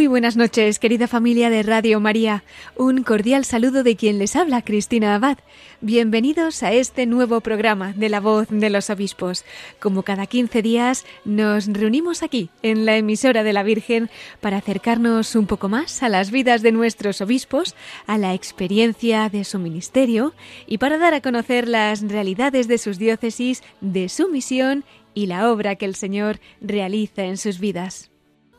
[0.00, 2.42] Muy buenas noches, querida familia de Radio María.
[2.74, 5.36] Un cordial saludo de quien les habla, Cristina Abad.
[5.82, 9.44] Bienvenidos a este nuevo programa de La Voz de los Obispos.
[9.78, 14.08] Como cada 15 días, nos reunimos aquí, en la emisora de la Virgen,
[14.40, 17.74] para acercarnos un poco más a las vidas de nuestros obispos,
[18.06, 20.32] a la experiencia de su ministerio
[20.66, 25.52] y para dar a conocer las realidades de sus diócesis, de su misión y la
[25.52, 28.10] obra que el Señor realiza en sus vidas.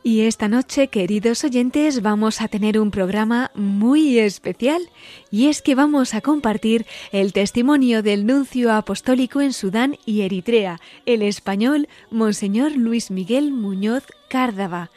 [0.03, 4.89] Y esta noche, queridos oyentes, vamos a tener un programa muy especial
[5.29, 10.79] y es que vamos a compartir el testimonio del nuncio apostólico en Sudán y Eritrea,
[11.05, 14.89] el español Monseñor Luis Miguel Muñoz Cárdava.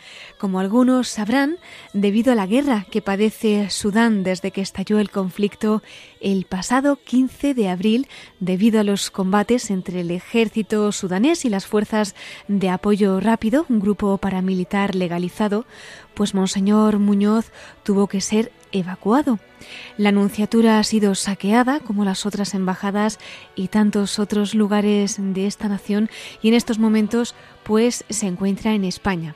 [0.45, 1.57] Como algunos sabrán,
[1.95, 5.83] debido a la guerra que padece Sudán desde que estalló el conflicto
[6.21, 8.09] el pasado 15 de abril,
[8.41, 12.15] debido a los combates entre el ejército sudanés y las fuerzas
[12.47, 15.65] de apoyo rápido, un grupo paramilitar legalizado,
[16.13, 17.51] pues Monseñor Muñoz
[17.83, 19.39] tuvo que ser evacuado.
[19.97, 23.19] La Nunciatura ha sido saqueada, como las otras embajadas
[23.57, 26.11] y tantos otros lugares de esta nación,
[26.43, 29.35] y en estos momentos, pues, se encuentra en España.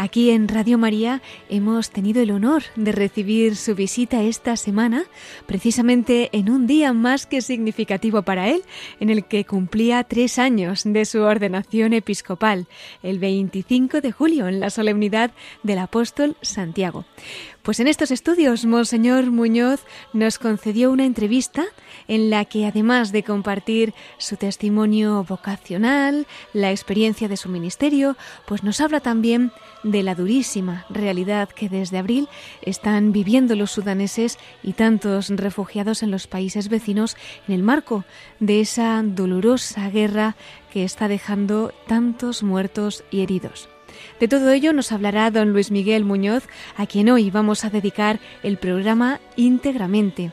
[0.00, 5.02] Aquí en Radio María hemos tenido el honor de recibir su visita esta semana,
[5.44, 8.62] precisamente en un día más que significativo para él,
[9.00, 12.68] en el que cumplía tres años de su ordenación episcopal,
[13.02, 15.32] el 25 de julio, en la solemnidad
[15.64, 17.04] del apóstol Santiago.
[17.64, 21.64] Pues en estos estudios, Monseñor Muñoz nos concedió una entrevista
[22.06, 28.16] en la que, además de compartir su testimonio vocacional, la experiencia de su ministerio,
[28.46, 32.28] pues nos habla también de la durísima realidad que desde abril
[32.62, 37.16] están viviendo los sudaneses y tantos refugiados en los países vecinos
[37.46, 38.04] en el marco
[38.40, 40.36] de esa dolorosa guerra
[40.72, 43.68] que está dejando tantos muertos y heridos.
[44.20, 46.44] De todo ello nos hablará don Luis Miguel Muñoz,
[46.76, 50.32] a quien hoy vamos a dedicar el programa íntegramente.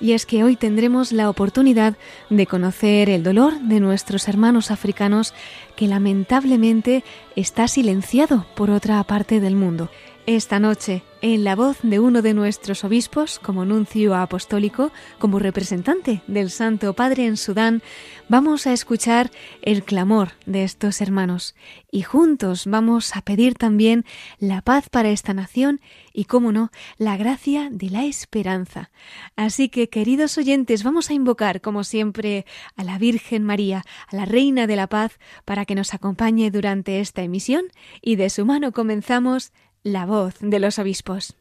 [0.00, 1.96] Y es que hoy tendremos la oportunidad
[2.30, 5.34] de conocer el dolor de nuestros hermanos africanos
[5.76, 7.04] que lamentablemente
[7.36, 9.90] está silenciado por otra parte del mundo.
[10.26, 16.22] Esta noche, en la voz de uno de nuestros obispos, como nuncio apostólico, como representante
[16.26, 17.82] del Santo Padre en Sudán,
[18.28, 19.30] vamos a escuchar
[19.62, 21.56] el clamor de estos hermanos
[21.90, 24.04] y juntos vamos a pedir también
[24.38, 25.80] la paz para esta nación
[26.12, 28.90] y, cómo no, la gracia de la esperanza.
[29.36, 32.46] Así que, queridos oyentes, vamos a invocar, como siempre,
[32.76, 37.00] a la Virgen María, a la Reina de la Paz, para que nos acompañe durante
[37.00, 37.64] esta emisión
[38.02, 39.52] y de su mano comenzamos
[39.82, 41.34] la voz de los obispos.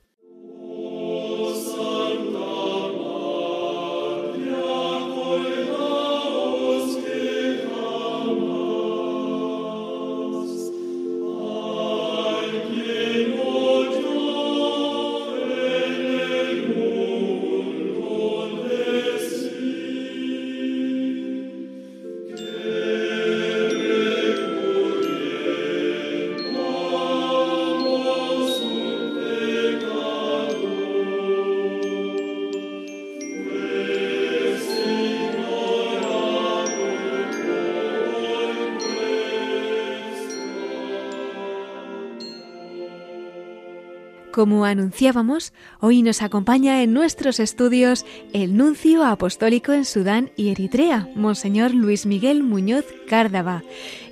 [44.37, 51.09] Como anunciábamos, hoy nos acompaña en nuestros estudios el nuncio apostólico en Sudán y Eritrea,
[51.15, 53.63] Monseñor Luis Miguel Muñoz Cárdava.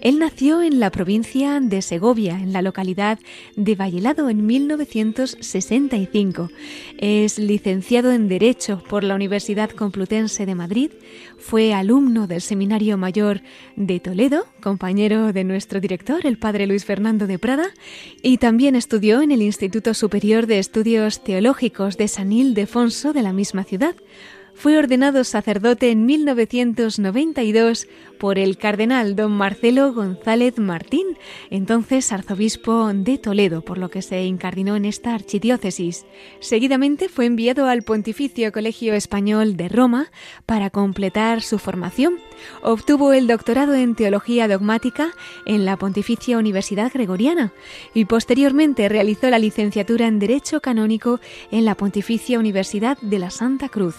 [0.01, 3.19] Él nació en la provincia de Segovia, en la localidad
[3.55, 6.49] de Vallelado, en 1965.
[6.97, 10.89] Es licenciado en Derecho por la Universidad Complutense de Madrid,
[11.37, 13.41] fue alumno del Seminario Mayor
[13.75, 17.67] de Toledo, compañero de nuestro director, el padre Luis Fernando de Prada,
[18.23, 23.31] y también estudió en el Instituto Superior de Estudios Teológicos de San Ildefonso de la
[23.31, 23.95] misma ciudad.
[24.55, 27.87] Fue ordenado sacerdote en 1992
[28.17, 31.05] por el cardenal don Marcelo González Martín,
[31.49, 36.05] entonces arzobispo de Toledo, por lo que se incardinó en esta archidiócesis.
[36.39, 40.11] Seguidamente fue enviado al Pontificio Colegio Español de Roma
[40.45, 42.17] para completar su formación.
[42.63, 45.11] Obtuvo el doctorado en Teología Dogmática
[45.45, 47.53] en la Pontificia Universidad Gregoriana
[47.93, 51.19] y posteriormente realizó la licenciatura en Derecho Canónico
[51.51, 53.95] en la Pontificia Universidad de la Santa Cruz.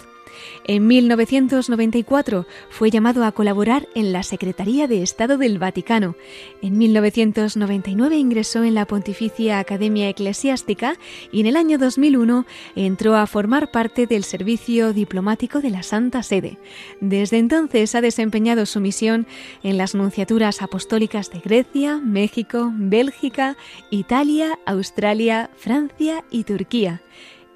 [0.65, 6.15] En 1994 fue llamado a colaborar en la Secretaría de Estado del Vaticano.
[6.61, 10.95] En 1999 ingresó en la Pontificia Academia Eclesiástica
[11.31, 12.45] y en el año 2001
[12.75, 16.57] entró a formar parte del Servicio Diplomático de la Santa Sede.
[17.01, 19.27] Desde entonces ha desempeñado su misión
[19.63, 23.57] en las nunciaturas apostólicas de Grecia, México, Bélgica,
[23.89, 27.01] Italia, Australia, Francia y Turquía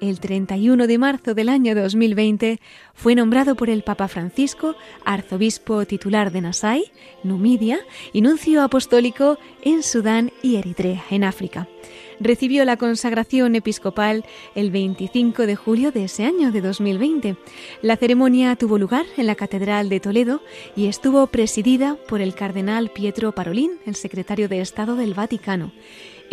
[0.02, 2.60] el 31 de marzo del año 2020,
[2.92, 7.78] fue nombrado por el Papa Francisco arzobispo titular de Nasai, Numidia,
[8.12, 11.68] y nuncio apostólico en Sudán y Eritrea, en África.
[12.18, 17.36] Recibió la consagración episcopal el 25 de julio de ese año de 2020.
[17.80, 20.42] La ceremonia tuvo lugar en la Catedral de Toledo
[20.76, 25.72] y estuvo presidida por el cardenal Pietro Parolín, el secretario de Estado del Vaticano.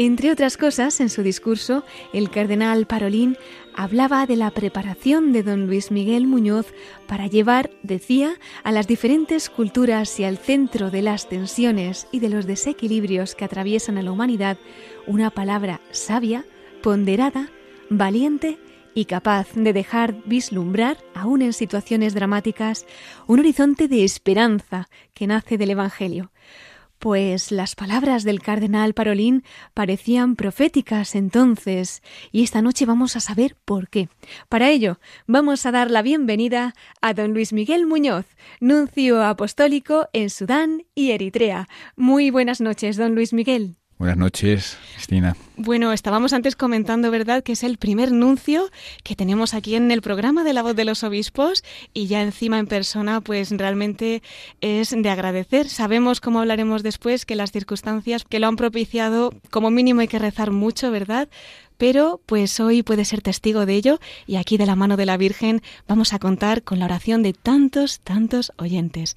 [0.02, 3.36] Entre otras cosas, en su discurso, el cardenal Parolín
[3.76, 6.68] hablaba de la preparación de don Luis Miguel Muñoz
[7.06, 12.30] para llevar, decía, a las diferentes culturas y al centro de las tensiones y de
[12.30, 14.58] los desequilibrios que atraviesan a la humanidad
[15.06, 16.46] una palabra sabia,
[16.82, 17.50] ponderada,
[17.90, 18.58] valiente
[18.94, 22.86] y capaz de dejar vislumbrar, aún en situaciones dramáticas,
[23.28, 26.32] un horizonte de esperanza que nace del Evangelio
[27.00, 29.44] pues las palabras del cardenal Parolín
[29.74, 34.10] parecían proféticas entonces, y esta noche vamos a saber por qué.
[34.50, 38.26] Para ello, vamos a dar la bienvenida a don Luis Miguel Muñoz,
[38.60, 41.68] nuncio apostólico en Sudán y Eritrea.
[41.96, 43.79] Muy buenas noches, don Luis Miguel.
[44.00, 45.36] Buenas noches, Cristina.
[45.58, 48.70] Bueno, estábamos antes comentando, ¿verdad?, que es el primer nuncio
[49.04, 52.60] que tenemos aquí en el programa de la voz de los obispos y ya encima
[52.60, 54.24] en persona, pues realmente
[54.62, 55.68] es de agradecer.
[55.68, 60.18] Sabemos, como hablaremos después, que las circunstancias que lo han propiciado, como mínimo hay que
[60.18, 61.28] rezar mucho, ¿verdad?
[61.78, 65.16] pero pues hoy puede ser testigo de ello y aquí de la mano de la
[65.16, 69.16] Virgen vamos a contar con la oración de tantos, tantos oyentes.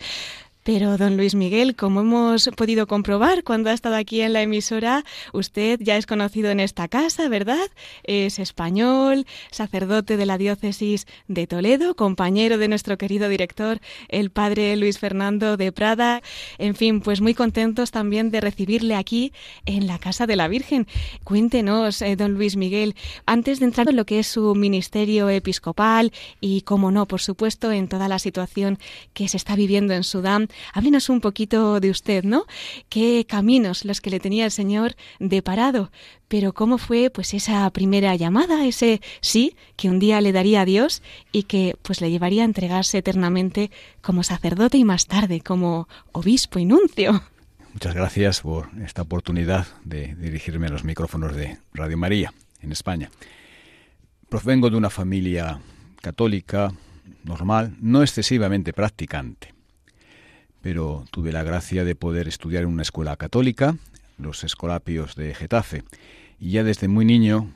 [0.64, 5.04] Pero, don Luis Miguel, como hemos podido comprobar cuando ha estado aquí en la emisora,
[5.32, 7.68] usted ya es conocido en esta casa, ¿verdad?
[8.04, 14.76] Es español, sacerdote de la diócesis de Toledo, compañero de nuestro querido director, el padre
[14.76, 16.22] Luis Fernando de Prada.
[16.58, 19.32] En fin, pues muy contentos también de recibirle aquí
[19.66, 20.86] en la Casa de la Virgen.
[21.24, 22.94] Cuéntenos, eh, don Luis Miguel,
[23.26, 27.72] antes de entrar en lo que es su ministerio episcopal y, como no, por supuesto,
[27.72, 28.78] en toda la situación
[29.12, 32.46] que se está viviendo en Sudán, Háblenos un poquito de usted, ¿no?
[32.88, 35.90] ¿Qué caminos los que le tenía el Señor deparado?
[36.28, 40.64] Pero cómo fue pues esa primera llamada, ese sí que un día le daría a
[40.64, 43.70] Dios y que pues le llevaría a entregarse eternamente
[44.00, 47.22] como sacerdote y más tarde como obispo y nuncio.
[47.72, 53.10] Muchas gracias por esta oportunidad de dirigirme a los micrófonos de Radio María en España.
[54.28, 55.60] Provengo de una familia
[56.00, 56.72] católica
[57.24, 59.51] normal, no excesivamente practicante
[60.62, 63.76] pero tuve la gracia de poder estudiar en una escuela católica,
[64.16, 65.82] los Escolapios de Getafe,
[66.38, 67.52] y ya desde muy niño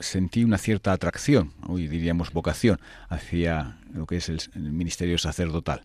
[0.00, 2.78] sentí una cierta atracción, hoy diríamos vocación,
[3.08, 5.84] hacia lo que es el, ministerio sacerdotal.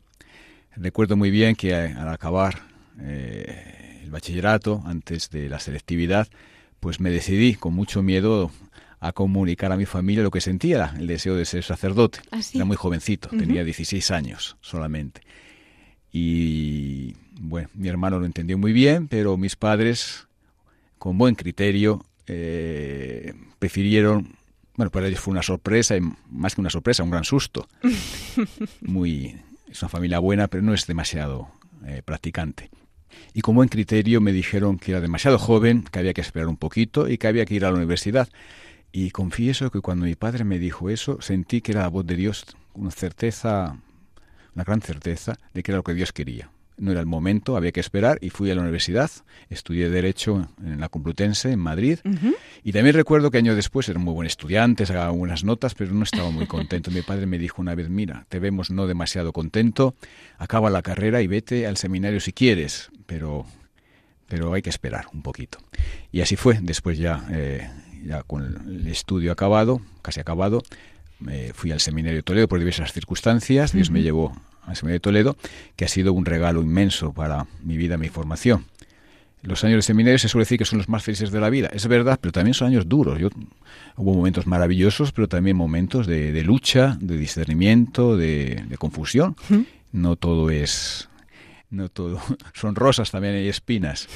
[0.75, 2.62] Recuerdo muy bien que al acabar
[3.00, 6.27] eh, el bachillerato, antes de la selectividad,
[6.79, 8.51] pues me decidí con mucho miedo
[9.00, 12.20] a comunicar a mi familia lo que sentía, el deseo de ser sacerdote.
[12.31, 15.22] ¿Ah, Era muy jovencito, tenía 16 años solamente.
[16.12, 20.27] Y bueno, mi hermano lo entendió muy bien, pero mis padres,
[20.98, 24.36] con buen criterio, eh, prefirieron,
[24.75, 27.68] bueno, para ellos fue una sorpresa, y más que una sorpresa, un gran susto.
[28.82, 29.39] Muy,
[29.70, 31.50] es una familia buena, pero no es demasiado
[31.86, 32.70] eh, practicante.
[33.34, 36.58] Y con buen criterio me dijeron que era demasiado joven, que había que esperar un
[36.58, 38.30] poquito y que había que ir a la universidad.
[38.91, 42.15] Y confieso que cuando mi padre me dijo eso, sentí que era la voz de
[42.15, 43.77] Dios, una certeza
[44.55, 46.50] una gran certeza de que era lo que Dios quería.
[46.77, 49.12] No era el momento, había que esperar y fui a la universidad,
[49.50, 52.00] estudié Derecho en la Complutense, en Madrid,
[52.63, 56.03] y también recuerdo que años después era muy buen estudiante, sacaba buenas notas, pero no
[56.03, 56.89] estaba muy contento.
[56.89, 59.93] Mi padre me dijo una vez, mira, te vemos no demasiado contento,
[60.39, 63.46] acaba la carrera y vete al seminario si quieres, pero,
[64.27, 65.60] pero hay que esperar un poquito.
[66.12, 67.70] Y así fue, después ya, eh,
[68.03, 70.63] ya con el estudio acabado, casi acabado,
[71.53, 74.35] fui al Seminario de Toledo por diversas circunstancias, Dios me llevó
[74.65, 75.37] al Seminario de Toledo,
[75.75, 78.65] que ha sido un regalo inmenso para mi vida, mi formación.
[79.43, 81.69] Los años de seminario se suele decir que son los más felices de la vida.
[81.73, 83.19] Es verdad, pero también son años duros.
[83.19, 83.29] Yo,
[83.95, 89.35] hubo momentos maravillosos, pero también momentos de, lucha, de discernimiento, de, confusión.
[89.91, 91.09] No todo es
[91.71, 92.19] no todo
[92.53, 94.09] son rosas, también hay espinas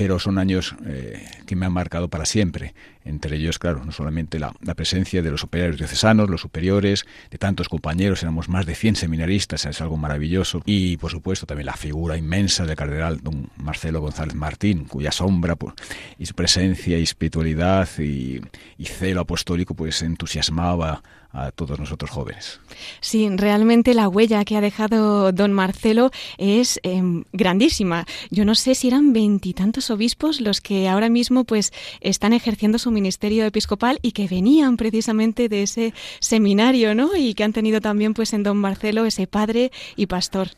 [0.00, 2.74] pero son años eh, que me han marcado para siempre.
[3.04, 7.68] Entre ellos, claro, no solamente la, presencia de los operarios diocesanos, los superiores, de tantos
[7.68, 10.62] compañeros, éramos más de 100 seminaristas, es algo maravilloso.
[10.66, 15.56] Y, por supuesto, también la figura inmensa del cardenal don Marcelo González Martín, cuya sombra
[15.56, 15.74] pues,
[16.18, 18.40] y su presencia y espiritualidad y,
[18.78, 21.02] y celo apostólico pues entusiasmaba
[21.32, 22.60] a todos nosotros jóvenes.
[23.00, 28.06] Sí, realmente la huella que ha dejado don Marcelo es em, grandísima.
[28.30, 32.90] Yo no sé si eran veintitantos obispos los que ahora mismo pues están ejerciendo su
[33.00, 37.16] ministerio episcopal y que venían precisamente de ese seminario, ¿no?
[37.16, 40.48] Y que han tenido también pues en don Marcelo ese padre y pastor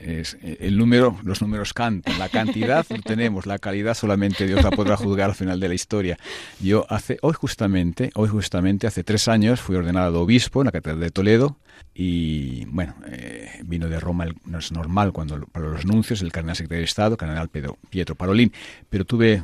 [0.00, 0.22] eh,
[0.60, 4.96] el número, los números cantan, la cantidad lo tenemos, la calidad solamente Dios la podrá
[4.96, 6.18] juzgar al final de la historia.
[6.60, 11.00] Yo hace, hoy justamente, hoy justamente, hace tres años fui ordenado obispo en la Catedral
[11.00, 11.56] de Toledo
[11.94, 16.54] y bueno, eh, vino de Roma, no es normal cuando para los nuncios, el cardenal
[16.54, 18.52] secretario de Estado, cardenal Pedro, Pietro Parolín,
[18.88, 19.42] pero tuve eh,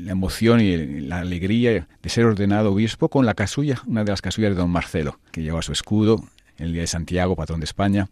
[0.00, 4.22] la emoción y la alegría de ser ordenado obispo con la casulla, una de las
[4.22, 6.24] casullas de don Marcelo, que lleva su escudo
[6.58, 8.08] el día de Santiago, patrón de España,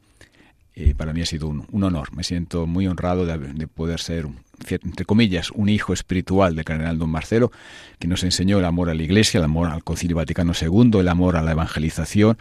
[0.75, 2.15] y para mí ha sido un, honor.
[2.15, 4.27] Me siento muy honrado de, poder ser,
[4.69, 7.51] entre comillas, un hijo espiritual del cardenal don Marcelo,
[7.99, 11.09] que nos enseñó el amor a la Iglesia, el amor al Concilio Vaticano II, el
[11.09, 12.39] amor a la evangelización,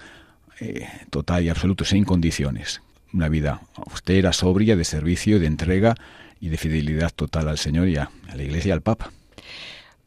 [0.60, 2.82] eh, total y absoluto, sin condiciones.
[3.14, 5.96] Una vida austera, sobria, de servicio, de entrega
[6.40, 9.12] y de fidelidad total al Señor y a la Iglesia y al Papa.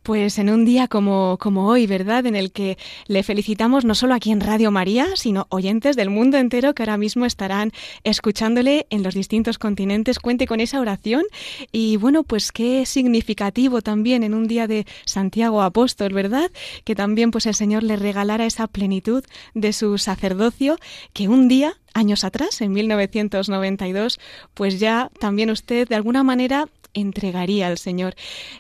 [0.02, 2.26] Pues en un día como, como hoy, ¿verdad?
[2.26, 6.38] En el que le felicitamos no solo aquí en Radio María, sino oyentes del mundo
[6.38, 7.70] entero que ahora mismo estarán
[8.02, 10.18] escuchándole en los distintos continentes.
[10.18, 11.22] Cuente con esa oración.
[11.70, 16.50] Y bueno, pues qué significativo también en un día de Santiago Apóstol, ¿verdad?
[16.84, 20.78] Que también pues el Señor le regalara esa plenitud de su sacerdocio
[21.12, 24.18] que un día años atrás, en 1992,
[24.54, 28.14] pues ya también usted de alguna manera entregaría al Señor.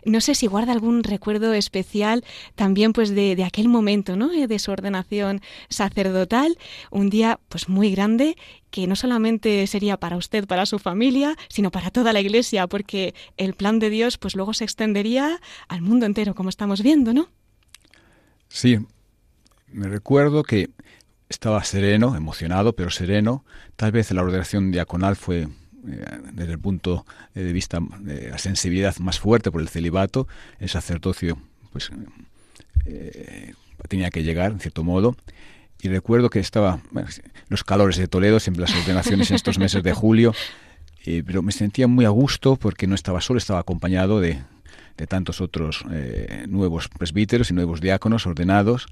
[0.04, 2.24] No sé si guarda algún recuerdo especial
[2.54, 4.28] también pues de, de aquel momento, ¿no?
[4.28, 6.58] De su ordenación sacerdotal,
[6.90, 8.36] un día pues muy grande
[8.70, 13.14] que no solamente sería para usted, para su familia, sino para toda la Iglesia, porque
[13.36, 17.28] el plan de Dios pues luego se extendería al mundo entero, como estamos viendo, ¿no?
[18.48, 18.78] Sí,
[19.68, 20.70] me recuerdo que
[21.28, 23.44] estaba sereno, emocionado, pero sereno.
[23.76, 25.48] Tal vez la ordenación diaconal fue
[25.82, 31.38] desde el punto de vista de la sensibilidad más fuerte por el celibato, el sacerdocio
[31.72, 31.90] pues
[32.84, 33.54] eh,
[33.88, 35.16] tenía que llegar, en cierto modo.
[35.80, 36.80] Y recuerdo que estaba
[37.48, 40.32] los calores de Toledo, siempre las ordenaciones en estos meses de julio,
[41.04, 44.40] eh, pero me sentía muy a gusto porque no estaba solo, estaba acompañado de,
[44.96, 45.84] de tantos otros
[46.46, 48.86] nuevos presbíteros y nuevos diáconos ordenados,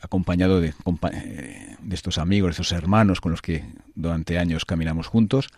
[0.00, 0.72] acompañado de,
[1.82, 5.48] de estos amigos, de estos hermanos con los que durante años caminamos juntos.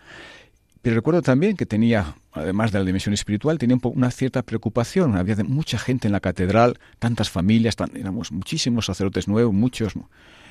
[0.83, 5.17] Pero recuerdo también que tenía, además de la dimensión espiritual, tenía una cierta preocupación.
[5.17, 9.93] Había mucha gente en la catedral, tantas familias, éramos muchísimos sacerdotes nuevos, muchos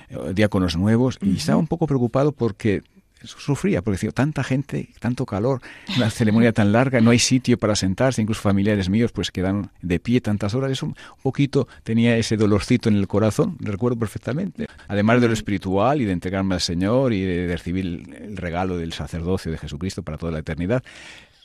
[0.09, 2.83] eh, diáconos nuevos, y estaba un poco preocupado porque
[3.23, 5.61] sufría, porque decía, tanta gente, tanto calor,
[5.97, 9.99] una ceremonia tan larga, no hay sitio para sentarse, incluso familiares míos pues quedan de
[9.99, 14.67] pie tantas horas, eso un poquito tenía ese dolorcito en el corazón, recuerdo perfectamente.
[14.87, 18.93] Además de lo espiritual y de entregarme al Señor y de recibir el regalo del
[18.93, 20.83] sacerdocio de Jesucristo para toda la eternidad,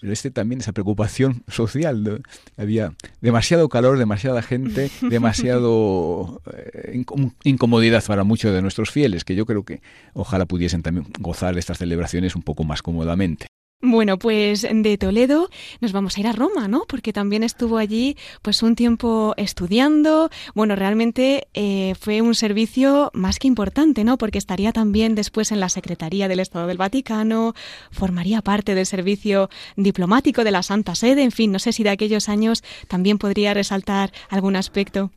[0.04, 2.20] pero este también esa preocupación social.
[2.58, 2.92] Había
[3.22, 7.02] demasiado calor, demasiada gente, demasiado eh,
[7.42, 9.80] incomodidad para muchos de nuestros fieles, que yo creo que
[10.12, 13.46] ojalá pudiesen también gozar de estas celebraciones un poco más cómodamente.
[13.86, 15.50] Bueno, pues de Toledo
[15.82, 16.86] nos vamos a ir a Roma, ¿no?
[16.88, 20.30] Porque también estuvo allí pues un tiempo estudiando.
[20.54, 24.16] Bueno, realmente eh, fue un servicio más que importante, ¿no?
[24.16, 27.52] Porque estaría también después en la Secretaría del Estado del Vaticano,
[27.90, 31.90] formaría parte del servicio diplomático de la Santa Sede, en fin, no sé si de
[31.90, 35.10] aquellos años también podría resaltar algún aspecto.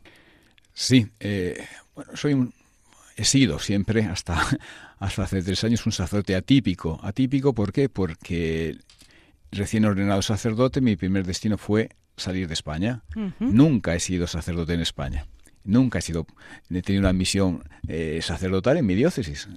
[0.74, 2.54] Sí, eh, bueno, soy un,
[3.16, 4.36] he sido siempre hasta
[5.00, 7.00] hasta hace tres años un sacerdote atípico.
[7.04, 7.90] Atípico, ¿por qué?
[7.90, 8.78] Porque
[9.52, 13.04] recién ordenado sacerdote, mi primer destino fue salir de España.
[13.40, 15.28] Nunca he sido sacerdote en España.
[15.64, 16.26] Nunca he sido,
[16.70, 19.48] he tenido una misión eh, sacerdotal en mi diócesis.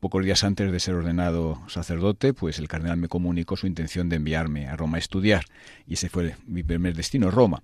[0.00, 4.16] Pocos días antes de ser ordenado sacerdote, pues el cardenal me comunicó su intención de
[4.16, 5.44] enviarme a Roma a estudiar
[5.86, 7.62] y ese fue mi primer destino, Roma.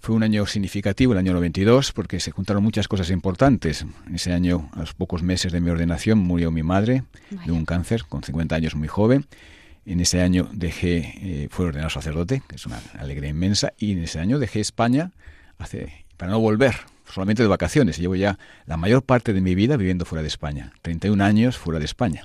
[0.00, 3.84] Fue un año significativo, el año 92, porque se juntaron muchas cosas importantes.
[4.06, 7.02] En ese año, a los pocos meses de mi ordenación, murió mi madre
[7.44, 9.26] de un cáncer, con 50 años muy joven.
[9.84, 14.02] En ese año dejé, eh, fue ordenado sacerdote, que es una alegría inmensa, y en
[14.04, 15.12] ese año dejé España
[15.58, 16.74] hace, para no volver,
[17.08, 17.98] solamente de vacaciones.
[17.98, 21.78] Llevo ya la mayor parte de mi vida viviendo fuera de España, 31 años fuera
[21.78, 22.24] de España.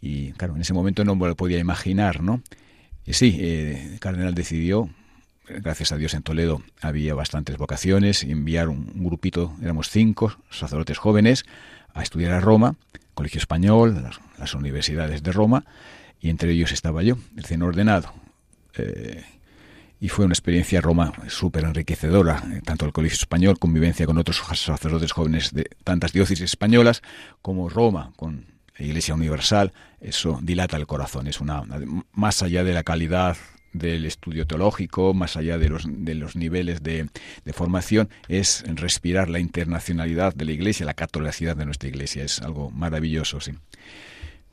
[0.00, 2.42] Y claro, en ese momento no me lo podía imaginar, ¿no?
[3.06, 4.90] Y sí, eh, el cardenal decidió,
[5.60, 11.44] gracias a Dios en Toledo había bastantes vocaciones, enviar un, grupito, éramos cinco sacerdotes jóvenes,
[11.94, 12.76] a estudiar a Roma,
[13.14, 14.02] Colegio Español,
[14.38, 15.64] las, universidades de Roma,
[16.20, 18.12] y entre ellos estaba yo, recién ordenado.
[18.76, 19.22] Eh,
[20.00, 24.42] y fue una experiencia Roma súper enriquecedora, eh, tanto el Colegio Español, convivencia con otros
[24.54, 27.02] sacerdotes jóvenes de tantas diócesis españolas,
[27.40, 31.62] como Roma, con la Iglesia Universal, eso dilata el corazón, es una
[32.12, 33.36] más allá de la calidad
[33.72, 37.08] del estudio teológico, más allá de los, de los niveles de,
[37.44, 42.24] de, formación, es respirar la internacionalidad de la Iglesia, la catolicidad de nuestra Iglesia.
[42.24, 43.52] Es algo maravilloso, sí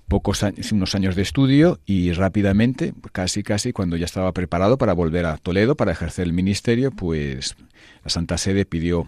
[0.09, 4.93] pocos años, unos años de estudio y rápidamente, casi casi cuando ya estaba preparado para
[4.93, 7.55] volver a Toledo para ejercer el ministerio, pues
[8.03, 9.07] la Santa Sede pidió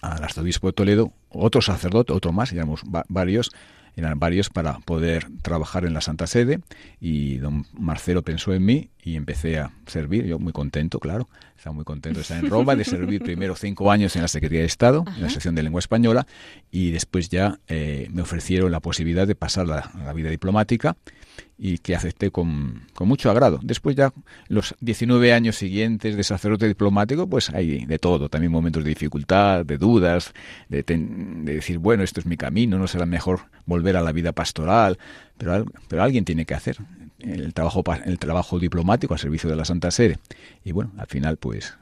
[0.00, 3.52] al arzobispo de Toledo otro sacerdote, otro más, digamos varios,
[3.96, 6.60] eran varios para poder trabajar en la Santa Sede.
[7.00, 11.28] Y don Marcelo pensó en mí y empecé a servir, yo muy contento, claro,
[11.62, 14.62] estaba muy contento de estar en Roma, de servir primero cinco años en la Secretaría
[14.62, 16.26] de Estado, en la sección de lengua española,
[16.72, 20.96] y después ya eh, me ofrecieron la posibilidad de pasar a la vida diplomática
[21.56, 23.60] y que acepté con, con, mucho agrado.
[23.62, 24.12] Después ya
[24.48, 29.64] los 19 años siguientes de sacerdote diplomático, pues hay de todo, también momentos de dificultad,
[29.64, 30.32] de dudas,
[30.68, 34.32] de, de decir, bueno, esto es mi camino, no será mejor volver a la vida
[34.32, 34.98] pastoral,
[35.38, 36.78] pero, pero alguien tiene que hacer
[37.22, 40.18] el trabajo, el trabajo diplomático al servicio de la Santa Sede.
[40.64, 41.74] Y bueno, al final pues,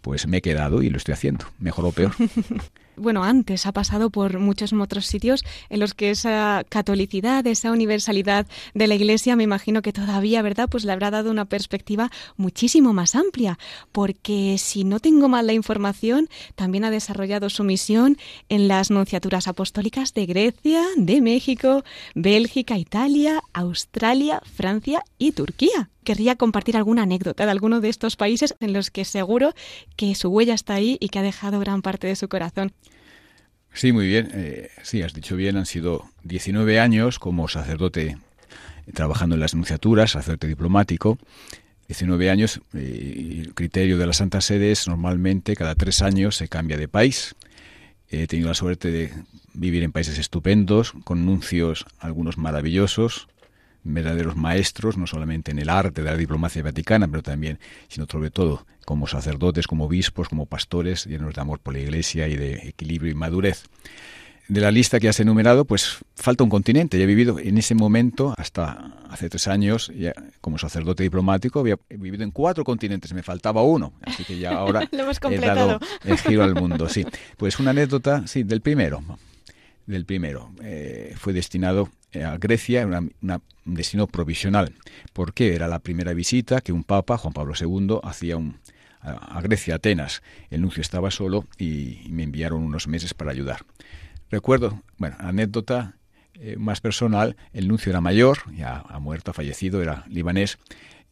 [0.00, 2.12] pues me he quedado y lo estoy haciendo, mejor o peor.
[2.98, 8.46] bueno, antes ha pasado por muchos otros sitios en los que esa catolicidad, esa universalidad
[8.74, 10.68] de la Iglesia, me imagino que todavía, ¿verdad?
[10.70, 13.58] Pues le habrá dado una perspectiva muchísimo más amplia,
[13.92, 19.48] porque si no tengo mal la información, también ha desarrollado su misión en las nunciaturas
[19.48, 21.84] apostólicas de Grecia, de México,
[22.14, 28.54] Bélgica, Italia, Australia, Francia y Turquía querría compartir alguna anécdota de alguno de estos países
[28.60, 29.52] en los que seguro
[29.94, 32.72] que su huella está ahí y que ha dejado gran parte de su corazón.
[33.74, 34.30] Sí, muy bien.
[34.32, 38.16] Eh, sí, has dicho bien, han sido 19 años como sacerdote
[38.86, 41.18] eh, trabajando en las nunciaturas, sacerdote diplomático.
[41.88, 46.48] 19 años, eh, el criterio de la Santa Sede es normalmente cada tres años se
[46.48, 47.34] cambia de país.
[48.08, 49.12] He tenido la suerte de
[49.52, 53.28] vivir en países estupendos, con nuncios algunos maravillosos,
[53.84, 58.30] verdaderos maestros, no solamente en el arte de la diplomacia vaticana, pero también, sino sobre
[58.30, 62.68] todo, como sacerdotes, como obispos, como pastores, llenos de amor por la Iglesia y de
[62.68, 63.64] equilibrio y madurez.
[64.48, 66.96] De la lista que has enumerado, pues falta un continente.
[66.96, 71.78] Yo he vivido en ese momento, hasta hace tres años, ya, como sacerdote diplomático, había
[71.90, 73.92] vivido en cuatro continentes, me faltaba uno.
[74.00, 76.88] Así que ya ahora he dado el giro al mundo.
[76.88, 77.04] Sí,
[77.36, 79.02] pues una anécdota, sí, del primero.
[79.84, 80.50] Del primero.
[80.62, 84.74] Eh, fue destinado a Grecia, un destino provisional,
[85.12, 88.36] porque era la primera visita que un papa, Juan Pablo II, hacía
[89.00, 90.22] a, Grecia, Atenas.
[90.50, 93.64] El nuncio estaba solo y, me enviaron unos meses para ayudar.
[94.30, 95.96] Recuerdo, bueno, anécdota
[96.34, 100.58] eh, más personal, el nuncio era mayor, ya ha muerto, ha fallecido, era libanés,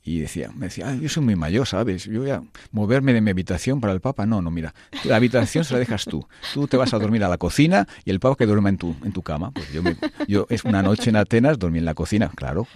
[0.06, 2.04] y decía, me decía, yo soy muy mayor, ¿sabes?
[2.04, 2.40] Yo voy a
[2.70, 4.24] moverme de mi habitación para el Papa.
[4.24, 6.24] No, no, mira, la habitación se la dejas tú.
[6.54, 8.94] Tú te vas a dormir a la cocina y el Papa que duerma en tu,
[9.04, 9.50] en tu cama.
[9.50, 9.82] Pues yo,
[10.28, 12.68] yo es una noche en Atenas, dormí en la cocina, claro,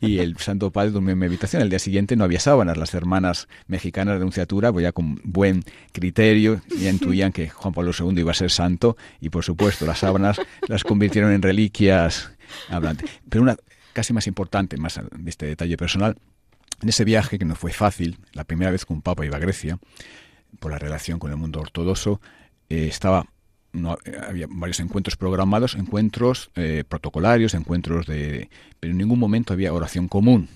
[0.00, 1.62] y el Santo Padre durmió en mi habitación.
[1.62, 2.76] El día siguiente no había sábanas.
[2.76, 7.92] Las hermanas mexicanas de Nunciatura, pues ya con buen criterio, ya intuían que Juan Pablo
[7.96, 12.32] II iba a ser santo y, por supuesto, las sábanas las convirtieron en reliquias
[12.68, 13.08] hablantes.
[13.28, 13.56] Pero una
[13.92, 16.16] casi más importante, más de este detalle personal,
[16.82, 19.40] en ese viaje, que no fue fácil, la primera vez que un papa iba a
[19.40, 19.78] Grecia,
[20.58, 22.20] por la relación con el mundo ortodoxo,
[22.68, 23.26] eh, estaba
[23.72, 23.96] no,
[24.28, 28.50] había varios encuentros programados, encuentros eh, protocolarios, encuentros de...
[28.80, 30.48] pero en ningún momento había oración común.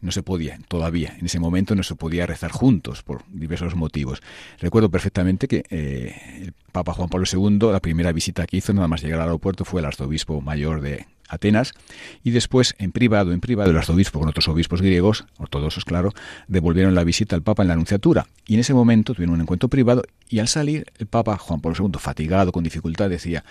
[0.00, 4.22] No se podía, todavía, en ese momento no se podía rezar juntos por diversos motivos.
[4.60, 9.02] Recuerdo perfectamente que el Papa Juan Pablo II, la primera visita que hizo, nada más
[9.02, 11.72] llegar al aeropuerto, fue el arzobispo mayor de Atenas,
[12.22, 16.12] y después, en privado, en privado, el arzobispo con otros obispos griegos, ortodoxos, claro,
[16.48, 18.26] devolvieron la visita al Papa en la Anunciatura.
[18.46, 21.76] Y en ese momento tuvieron un encuentro privado, y al salir, el Papa Juan Pablo
[21.82, 23.44] II, fatigado, con dificultad, decía,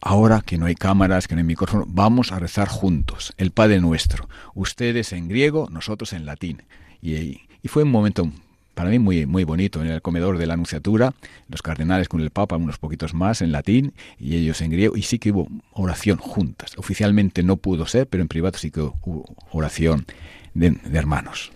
[0.00, 3.80] ahora que no hay cámaras, que no hay micrófono, vamos a rezar juntos, el Padre
[3.80, 6.62] Nuestro, ustedes en griego, nosotros en latín.
[7.02, 8.30] Y, fue un momento
[8.74, 11.14] para mí muy, muy bonito, en el comedor de la Anunciatura,
[11.48, 15.02] los cardenales con el Papa, unos poquitos más en latín y ellos en griego, y
[15.02, 16.74] sí que hubo oración juntas.
[16.76, 20.06] Oficialmente no pudo ser, pero en privado sí que hubo oración
[20.54, 21.50] de hermanos.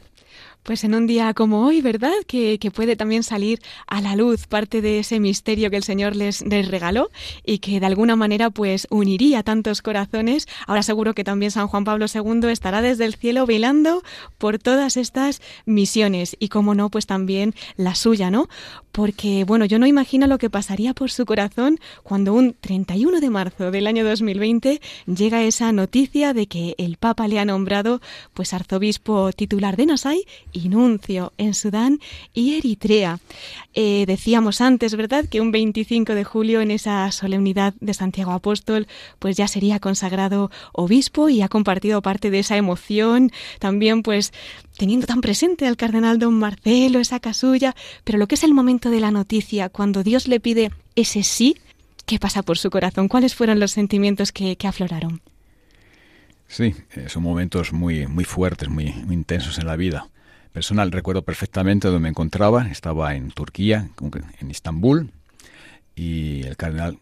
[0.70, 2.12] Pues en un día como hoy, ¿verdad?
[2.28, 6.42] Que, puede también salir a la luz parte de ese misterio que el Señor les,
[6.42, 7.10] les, regaló
[7.44, 10.46] y que de alguna manera pues uniría tantos corazones.
[10.68, 14.04] Ahora seguro que también San Juan Pablo II estará desde el cielo velando
[14.38, 18.48] por todas estas misiones y como no, pues también la suya, ¿no?
[18.92, 23.30] Porque, bueno, yo no imagino lo que pasaría por su corazón cuando un 31 de
[23.30, 28.00] marzo del año 2020 llega esa noticia de que el Papa le ha nombrado
[28.34, 30.24] pues arzobispo titular de Nasai
[31.38, 32.00] en Sudán
[32.34, 33.18] y Eritrea.
[33.74, 38.86] Eh, decíamos antes, ¿verdad?, que un 25 de julio en esa solemnidad de Santiago Apóstol
[39.18, 44.32] pues ya sería consagrado obispo y ha compartido parte de esa emoción, también pues
[44.76, 48.90] teniendo tan presente al cardenal don Marcelo, esa casulla, pero lo que es el momento
[48.90, 51.56] de la noticia, cuando Dios le pide ese sí,
[52.06, 53.08] ¿qué pasa por su corazón?
[53.08, 55.20] ¿Cuáles fueron los sentimientos que, afloraron?
[56.48, 60.08] Sí, eh, son momentos muy, muy fuertes, muy, intensos en la vida.
[60.52, 63.88] Personal, recuerdo perfectamente dónde me encontraba, estaba en Turquía,
[64.40, 65.10] en Estambul,
[65.94, 66.98] y el cardenal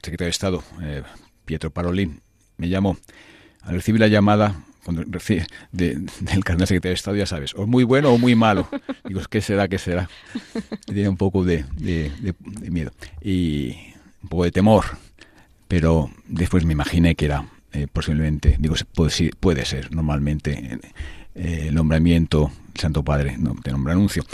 [0.00, 1.02] secretario de Estado, eh,
[1.44, 2.20] Pietro Parolin,
[2.56, 2.96] me llamó.
[3.62, 4.64] Al recibir la llamada,
[5.72, 8.68] del carnet secretario de Estado, ya sabes, o muy bueno o muy malo.
[9.08, 9.66] Digo, ¿qué será?
[9.66, 10.08] ¿Qué será?
[10.86, 11.64] Tiene un poco de,
[12.70, 13.76] miedo y
[14.22, 14.84] un poco de temor,
[15.66, 20.78] pero después me imaginé que era eh, posiblemente, digo, puede, puede ser normalmente
[21.34, 24.24] eh, el nombramiento del Santo Padre, no, te nombra anuncio.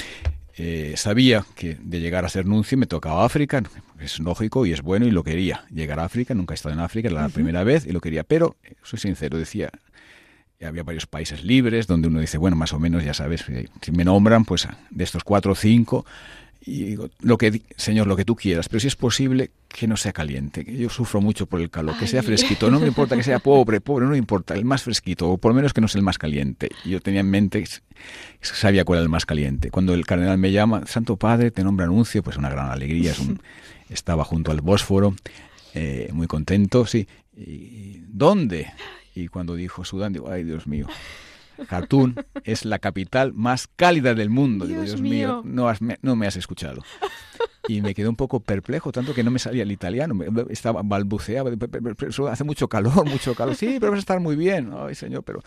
[0.57, 3.62] Eh, sabía que de llegar a ser nuncio me tocaba África,
[3.98, 5.64] es lógico y es bueno y lo quería.
[5.70, 8.24] Llegar a África, nunca he estado en África, era la primera vez y lo quería,
[8.24, 9.70] pero soy sincero, decía,
[10.62, 13.44] había varios países libres donde uno dice, bueno, más o menos, ya sabes,
[13.81, 16.05] si me nombran, pues de estos cuatro o cinco,
[16.62, 19.96] y digo, lo que, Señor, lo que tú quieras, pero si es posible que no
[19.96, 23.16] sea caliente, que yo sufro mucho por el calor, que sea fresquito, no me importa
[23.16, 25.81] que sea pobre, pobre, no me importa, el más fresquito, o por lo menos que
[25.81, 26.68] no sea el más caliente.
[26.85, 27.64] yo tenía en mente,
[28.42, 29.70] sabía cuál era el más caliente.
[29.70, 33.18] Cuando el cardenal me llama, Santo Padre, te nombra anuncio, pues una gran alegría, es
[33.20, 33.40] un,
[33.88, 35.14] estaba junto al Bósforo,
[35.73, 37.09] eh, muy contento, sí.
[37.35, 38.70] ¿Y ¿Dónde?
[39.14, 40.87] Y cuando dijo Sudán, digo, ay Dios mío,
[41.68, 44.66] Jartún es la capital más cálida del mundo.
[44.66, 46.83] Dios digo, Dios mío, no, no me has escuchado
[47.68, 50.18] y me quedé un poco perplejo, tanto que no me salía el italiano,
[50.49, 51.51] estaba balbuceaba,
[52.31, 55.42] hace mucho calor, mucho calor, sí, pero vas a estar muy bien, ay señor, pero...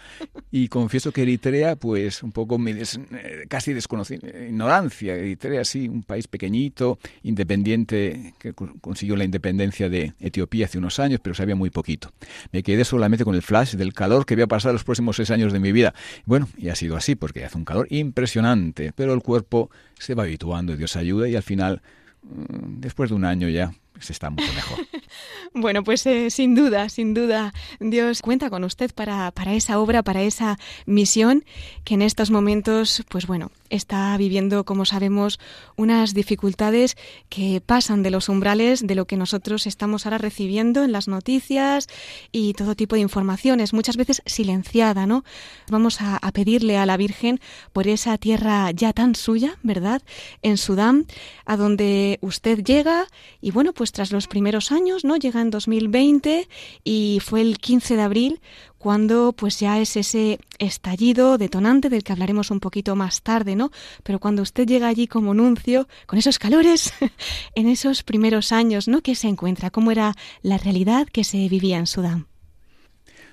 [0.51, 6.27] Y confieso que Eritrea, pues un poco eh, casi desconocida, ignorancia, Eritrea sí, un país
[6.27, 12.11] pequeñito, independiente, que consiguió la independencia de Etiopía hace unos años, pero sabía muy poquito.
[12.51, 15.31] Me quedé solamente con el flash del calor que voy a pasar los próximos seis
[15.31, 15.93] años de mi vida.
[16.25, 20.23] Bueno, y ha sido así, porque hace un calor impresionante, pero el cuerpo se va
[20.23, 21.81] habituando, Dios ayuda y al final
[22.23, 24.79] Mm, después de un año ya se está mucho mejor.
[25.53, 30.03] bueno, pues eh, sin duda, sin duda, Dios cuenta con usted para, para esa obra,
[30.03, 31.45] para esa misión
[31.83, 35.39] que en estos momentos, pues bueno, está viviendo, como sabemos,
[35.75, 36.95] unas dificultades
[37.29, 41.87] que pasan de los umbrales de lo que nosotros estamos ahora recibiendo en las noticias
[42.31, 45.23] y todo tipo de informaciones, muchas veces silenciada, ¿no?
[45.69, 47.39] Vamos a, pedirle a la Virgen
[47.73, 50.01] por esa tierra ya tan suya, ¿verdad?
[50.41, 51.05] En Sudán,
[51.45, 53.07] a donde usted llega
[53.39, 55.17] y bueno, pues tras los primeros años, ¿no?
[55.17, 56.47] Llega en 2020
[56.83, 58.41] y fue el 15 de abril
[58.77, 63.71] cuando pues ya es ese estallido detonante del que hablaremos un poquito más tarde, ¿no?
[64.03, 66.93] Pero cuando usted llega allí como nuncio, con esos calores,
[67.55, 69.01] en esos primeros años, ¿no?
[69.01, 69.69] ¿Qué se encuentra?
[69.69, 72.27] ¿Cómo era la realidad que se vivía en Sudán?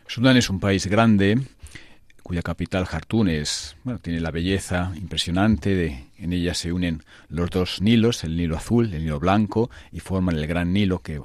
[0.07, 1.41] Sudán es un país grande
[2.31, 7.51] cuya capital Jartún es, bueno, tiene la belleza impresionante, de, en ella se unen los
[7.51, 11.21] dos Nilos, el Nilo azul, el Nilo blanco, y forman el Gran Nilo que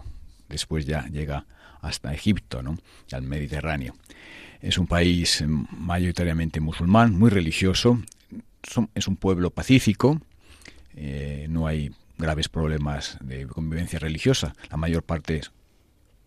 [0.50, 1.46] después ya llega
[1.82, 2.80] hasta Egipto, ¿no?
[3.12, 3.94] al Mediterráneo.
[4.62, 8.02] Es un país mayoritariamente musulmán, muy religioso.
[8.96, 10.20] es un pueblo pacífico.
[10.96, 14.56] Eh, no hay graves problemas de convivencia religiosa.
[14.72, 15.41] La mayor parte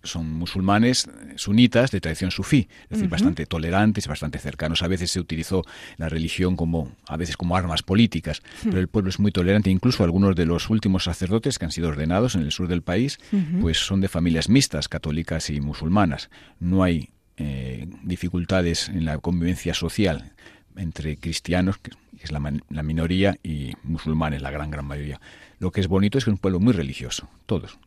[0.03, 4.83] son musulmanes sunitas de tradición sufí, es decir, bastante tolerantes y bastante cercanos.
[4.83, 5.65] A veces se utilizó
[5.97, 8.69] la religión como a veces como armas políticas, hmm.
[8.69, 9.71] pero el pueblo es muy tolerante.
[9.71, 13.19] Incluso algunos de los últimos sacerdotes que han sido ordenados en el sur del país,
[13.61, 16.31] pues son de familias mixtas, católicas y musulmanas.
[16.61, 20.33] No hay eh, dificultades en la convivencia social
[20.77, 25.21] entre cristianos, que es la, la, minoría, y musulmanes, la gran, gran mayoría.
[25.59, 27.79] Lo que es bonito es que es un pueblo muy religioso, todos.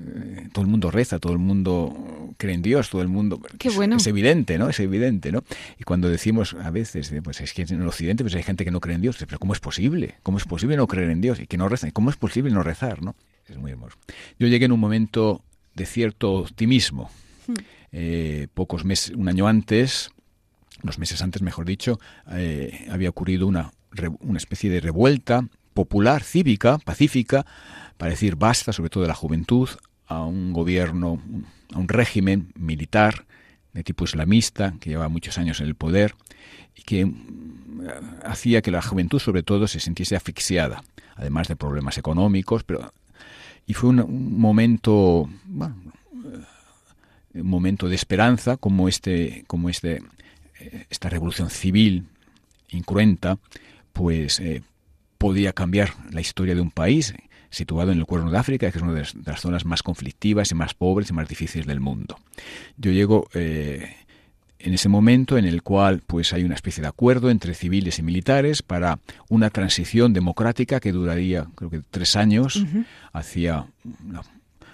[0.00, 3.40] Eh, todo el mundo reza, todo el mundo cree en Dios, todo el mundo...
[3.58, 3.96] Qué bueno.
[3.96, 4.68] Es, evidente, ¿no?
[4.68, 5.42] Es evidente, ¿no?
[5.78, 8.70] Y cuando decimos a veces, pues es que en el Occidente pues hay gente que
[8.70, 10.14] no cree en Dios, pero ¿cómo es posible?
[10.22, 11.90] ¿Cómo es posible no creer en Dios y que no reza?
[11.90, 13.16] ¿Cómo es posible no rezar, no?
[13.48, 13.96] Es muy hermoso.
[14.38, 15.42] Yo llegué en un momento
[15.74, 17.10] de cierto optimismo.
[17.46, 17.54] Hmm.
[17.90, 20.10] Eh, pocos meses, un año antes,
[20.82, 21.98] unos meses antes, mejor dicho,
[22.30, 23.72] eh, había ocurrido una,
[24.20, 27.46] una especie de revuelta popular, cívica, pacífica,
[27.96, 29.68] para decir basta, sobre todo de la juventud,
[30.08, 31.20] a un gobierno,
[31.72, 33.26] a un régimen militar
[33.72, 36.14] de tipo islamista que llevaba muchos años en el poder
[36.74, 37.88] y que mm,
[38.24, 40.82] hacía que la juventud sobre todo se sintiese asfixiada,
[41.14, 42.92] además de problemas económicos, pero
[43.68, 45.76] y fue un, momento, bueno,
[47.34, 50.02] un momento de esperanza como este, como este,
[50.58, 52.06] eh, esta revolución civil
[52.70, 53.38] incruenta,
[53.92, 54.62] pues eh,
[55.18, 57.12] podía cambiar la historia de un país
[57.50, 60.54] situado en el Cuerno de África, que es una de las, zonas más conflictivas y
[60.54, 62.18] más pobres y más difíciles del mundo.
[62.76, 63.94] Yo llego eh,
[64.58, 68.02] en ese momento en el cual pues hay una especie de acuerdo entre civiles y
[68.02, 72.64] militares para una transición democrática que duraría creo que tres años
[73.12, 73.66] hacia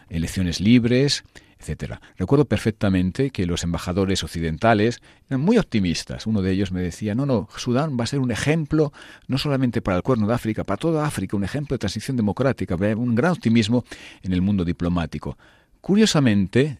[0.09, 1.25] elecciones libres
[1.65, 2.03] etcétera.
[2.19, 5.01] Recuerdo perfectamente que los embajadores occidentales
[5.31, 6.27] eran muy optimistas.
[6.27, 8.93] Uno de ellos me decía, no, no, Sudán va a ser un ejemplo,
[9.29, 12.77] no solamente para el cuerno de África, para toda África, un ejemplo de transición democrática,
[12.77, 13.85] un gran optimismo
[14.23, 15.39] en el mundo diplomático.
[15.81, 16.79] Curiosamente,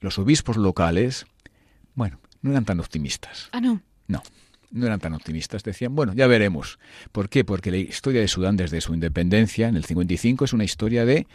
[0.00, 1.26] los obispos locales,
[1.94, 3.48] bueno, no eran tan optimistas.
[3.52, 3.82] Ah, no.
[4.06, 4.22] No,
[4.70, 5.64] no eran tan optimistas.
[5.64, 6.78] Decían, bueno, ya veremos.
[7.10, 7.44] ¿Por qué?
[7.44, 11.26] Porque la historia de Sudán desde su independencia, en el 55, es una historia de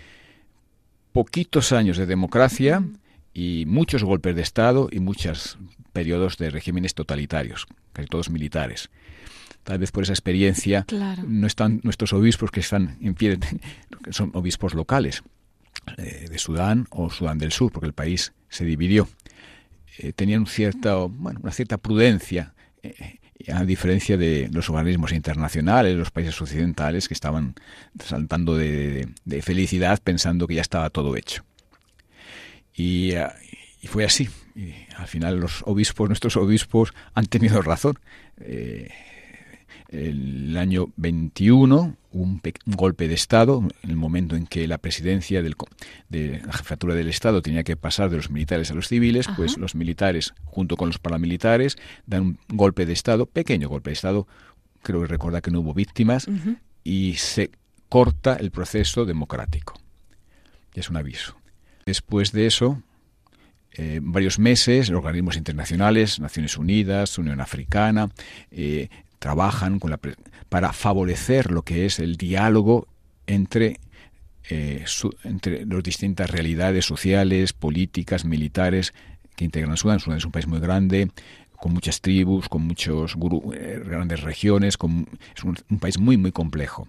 [1.16, 2.84] poquitos años de democracia
[3.34, 5.58] y muchos golpes de Estado y muchos
[5.94, 8.90] periodos de regímenes totalitarios, casi todos militares.
[9.64, 10.86] Tal vez por esa experiencia
[11.26, 13.40] no están nuestros obispos que están en pie,
[14.10, 15.24] son obispos locales
[15.96, 19.08] eh, de Sudán o Sudán del Sur, porque el país se dividió.
[19.98, 23.20] Eh, tenían un cierta, bueno, una cierta prudencia eh,
[23.52, 27.56] a diferencia de los organismos internacionales, los países occidentales que estaban
[28.04, 29.10] saltando de,
[29.42, 31.44] felicidad pensando que ya estaba todo hecho.
[32.74, 33.28] Y, eh,
[33.86, 34.30] fue así.
[34.56, 38.00] Y al final los obispos, nuestros obispos, han tenido razón.
[38.40, 38.90] Eh,
[39.90, 45.56] el año 21 un, golpe de Estado, en el momento en que la presidencia del,
[46.10, 49.58] de la jefatura del Estado tenía que pasar de los militares a los civiles, pues
[49.58, 51.76] los militares, junto con los paramilitares,
[52.06, 54.28] dan un golpe de Estado, pequeño golpe de Estado,
[54.82, 56.28] creo que recuerda que no hubo víctimas,
[56.84, 57.52] y se
[57.90, 59.74] corta el proceso democrático.
[60.74, 61.36] Es un aviso.
[61.86, 62.82] Después de eso,
[63.74, 68.10] eh, varios meses, organismos internacionales, Naciones Unidas, Unión Africana,
[68.52, 68.88] eh,
[69.26, 70.00] trabajan con la,
[70.50, 72.88] para favorecer lo que es el diálogo
[73.26, 73.80] entre,
[74.52, 74.86] eh,
[75.24, 78.94] entre las distintas realidades sociales, políticas, militares
[79.36, 80.00] que integran Sudán.
[80.00, 81.10] Sudán es un país muy grande,
[81.58, 83.16] con muchas tribus, con muchos
[83.56, 86.88] eh, grandes regiones, con, es un, país muy, muy complejo.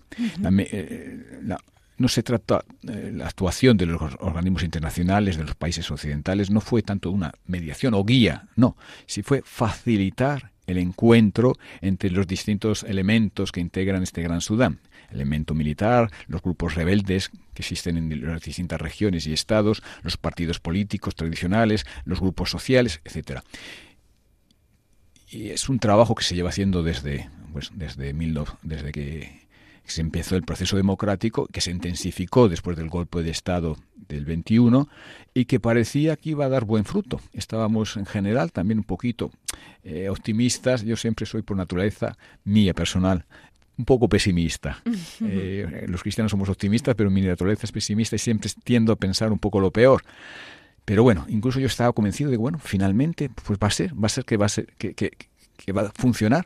[0.59, 1.49] Eh,
[1.96, 6.83] no se trata, la actuación de los organismos internacionales, de los países occidentales, no fue
[6.83, 13.52] tanto una mediación o guía, no, si fue facilitar el encuentro entre los distintos elementos
[13.52, 14.81] que integran este Gran Sudán.
[15.11, 20.59] Elemento militar, los grupos rebeldes que existen en las distintas regiones y estados, los partidos
[20.59, 23.44] políticos tradicionales, los grupos sociales, etcétera.
[25.29, 29.45] Y es un trabajo que se lleva haciendo desde, pues, desde, mil, desde que
[29.87, 33.77] se empezó el proceso democrático, que se intensificó después del golpe de Estado
[34.09, 34.88] del 21
[35.35, 37.20] y que parecía que iba a dar buen fruto.
[37.33, 39.31] Estábamos en general también un poquito
[39.85, 40.83] eh, optimistas.
[40.83, 43.25] Yo siempre soy por naturaleza mía personal
[43.79, 44.83] un poco pesimista.
[45.29, 49.33] Eh, los cristianos somos optimistas, pero mi naturaleza es pesimista y siempre tiendo a pensar
[49.33, 50.03] un poco lo peor.
[50.85, 54.07] Pero bueno, incluso yo estaba convencido de que, bueno, finalmente, pues va a ser, va
[54.07, 55.12] a ser que va a ser, que, que,
[55.57, 56.44] que va a funcionar.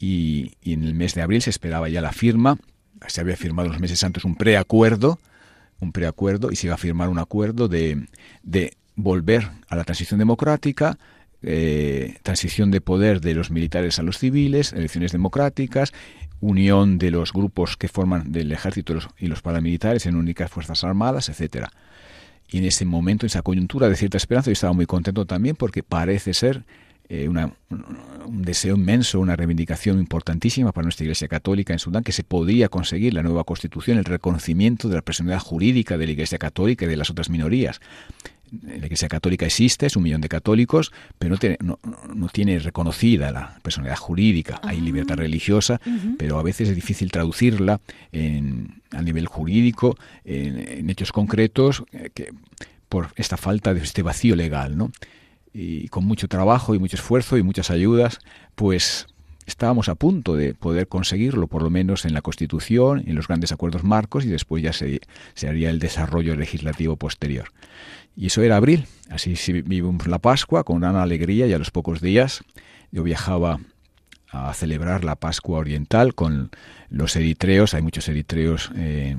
[0.00, 2.56] Y, en el mes de abril se esperaba ya la firma.
[3.06, 5.20] Se había firmado los meses antes un preacuerdo
[5.80, 8.06] un preacuerdo y se iba a firmar un acuerdo de,
[8.42, 10.98] de volver a la transición democrática,
[11.42, 15.92] eh, transición de poder de los militares a los civiles, elecciones democráticas,
[16.40, 21.28] unión de los grupos que forman del ejército y los paramilitares en únicas fuerzas armadas,
[21.28, 21.70] etcétera.
[22.48, 25.56] Y en ese momento, en esa coyuntura de cierta esperanza, yo estaba muy contento también
[25.56, 26.64] porque parece ser
[27.12, 27.52] eh, una,
[28.24, 32.68] un deseo inmenso, una reivindicación importantísima para nuestra Iglesia Católica en Sudán, que se podría
[32.68, 36.88] conseguir la nueva constitución, el reconocimiento de la personalidad jurídica de la Iglesia Católica y
[36.88, 37.80] de las otras minorías.
[38.62, 41.80] la Iglesia Católica existe, es un millón de católicos, pero no tiene, no,
[42.14, 44.60] no tiene reconocida la personalidad jurídica.
[44.62, 44.80] Hay ah.
[44.80, 45.80] libertad religiosa,
[46.16, 47.80] pero a veces es difícil traducirla
[48.12, 52.32] en, a nivel jurídico, en, hechos concretos, eh, que,
[52.88, 54.92] por esta falta de este vacío legal, ¿no?
[55.52, 58.18] Y con mucho trabajo y mucho esfuerzo y muchas ayudas,
[58.54, 59.06] pues
[59.50, 63.52] estábamos a punto de poder conseguirlo, por lo menos en la Constitución, en los grandes
[63.52, 65.00] acuerdos marcos, y después ya se,
[65.46, 67.52] haría el desarrollo legislativo posterior.
[68.16, 72.00] Y eso era abril, así vivimos la Pascua con gran alegría y a los pocos
[72.00, 72.42] días
[72.90, 73.60] yo viajaba
[74.30, 76.50] a celebrar la Pascua Oriental con
[76.88, 79.16] los eritreos, hay muchos eritreos eh,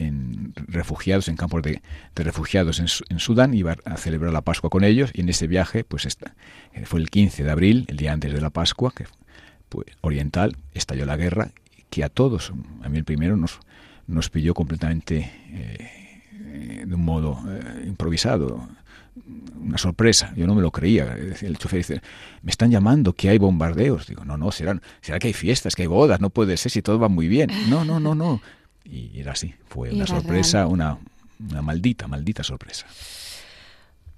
[0.00, 1.82] en refugiados, en campos de,
[2.14, 6.06] refugiados en, Sudán, iba a celebrar la Pascua con ellos y en ese viaje, pues
[6.06, 6.34] esta,
[6.72, 9.04] eh, fue el 15 de abril, el día antes de la Pascua, que
[9.68, 11.50] pues, oriental, estalló la guerra,
[11.90, 13.60] que a todos, a mí el primero, nos,
[14.06, 18.68] nos pilló completamente eh, de un modo eh, improvisado,
[19.60, 20.32] una sorpresa.
[20.36, 21.14] Yo no me lo creía.
[21.14, 22.02] El chofer dice,
[22.42, 24.06] me están llamando que hay bombardeos.
[24.06, 26.82] Digo, no, no, serán, será que hay fiestas, que hay bodas, no puede ser si
[26.82, 27.50] todo va muy bien.
[27.68, 28.40] No, no, no, no.
[28.84, 30.98] Y era así, fue una sorpresa, una,
[31.50, 32.86] una maldita, maldita sorpresa.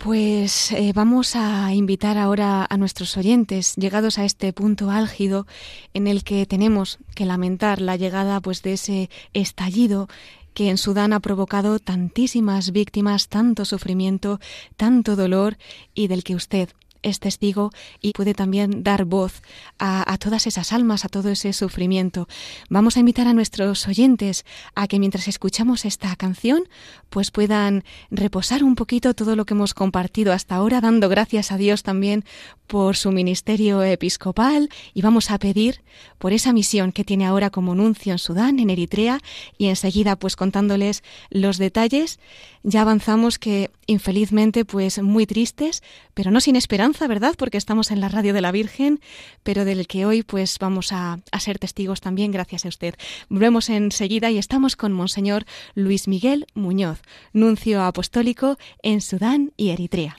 [0.02, 5.46] Pues eh, vamos a invitar ahora a nuestros oyentes, llegados a este punto álgido
[5.94, 10.08] en el que tenemos que lamentar la llegada pues de ese estallido
[10.54, 14.40] que en Sudán ha provocado tantísimas víctimas, tanto sufrimiento,
[14.76, 15.56] tanto dolor
[15.94, 16.70] y del que usted
[17.02, 19.42] es testigo y puede también dar voz
[19.78, 22.28] a, todas esas almas, a todo ese sufrimiento.
[22.68, 26.64] Vamos a invitar a nuestros oyentes a que mientras escuchamos esta canción,
[27.10, 31.56] pues puedan reposar un poquito todo lo que hemos compartido hasta ahora, dando gracias a
[31.56, 32.24] Dios también
[32.66, 35.82] por su ministerio episcopal y vamos a pedir
[36.18, 39.20] por esa misión que tiene ahora como nuncio en Sudán, en Eritrea,
[39.58, 42.18] y enseguida pues contándoles los detalles,
[42.62, 45.82] ya avanzamos que infelizmente pues muy tristes,
[46.14, 47.34] pero no sin esperanza, ¿verdad?
[47.36, 49.00] Porque estamos en la radio de la Virgen,
[49.42, 52.94] pero del que hoy pues vamos a, a ser testigos también gracias a usted.
[53.28, 55.44] Volvemos enseguida y estamos con Monseñor
[55.74, 57.00] Luis Miguel Muñoz,
[57.32, 60.18] nuncio apostólico en Sudán y Eritrea.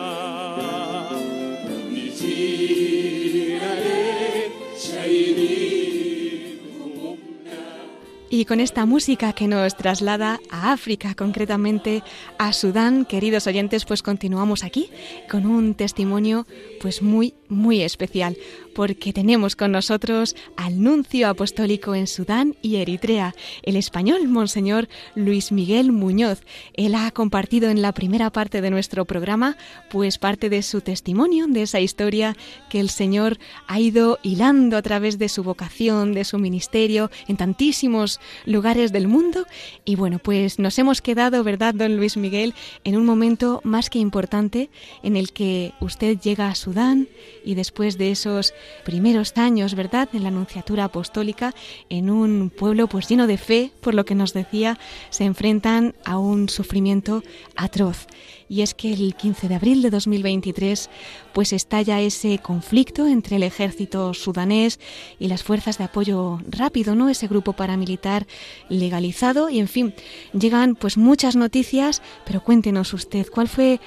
[8.33, 12.01] Y con esta música que nos traslada a África, concretamente
[12.37, 14.89] a Sudán, queridos oyentes, pues continuamos aquí
[15.29, 16.47] con un testimonio
[16.79, 18.37] pues muy muy especial
[18.73, 25.51] porque tenemos con nosotros al nuncio apostólico en Sudán y Eritrea, el español Monseñor Luis
[25.51, 26.41] Miguel Muñoz.
[26.73, 29.57] Él ha compartido en la primera parte de nuestro programa
[29.89, 32.35] pues parte de su testimonio, de esa historia
[32.69, 37.37] que el Señor ha ido hilando a través de su vocación, de su ministerio en
[37.37, 39.45] tantísimos lugares del mundo.
[39.85, 42.53] Y bueno, pues nos hemos quedado, ¿verdad, don Luis Miguel,
[42.83, 44.69] en un momento más que importante
[45.03, 47.07] en el que usted llega a Sudán
[47.43, 48.53] y después de esos
[48.83, 51.53] primeros años, ¿verdad?, en la Anunciatura Apostólica,
[51.89, 54.77] en un pueblo pues lleno de fe, por lo que nos decía,
[55.09, 57.23] se enfrentan a un sufrimiento
[57.55, 58.07] atroz.
[58.49, 60.89] Y es que el 15 de abril de 2023
[61.31, 64.79] pues estalla ese conflicto entre el ejército sudanés
[65.19, 67.07] y las fuerzas de apoyo rápido, ¿no?
[67.07, 68.27] Ese grupo paramilitar
[68.67, 69.93] legalizado y en fin,
[70.33, 73.79] llegan pues muchas noticias, pero cuéntenos usted cuál fue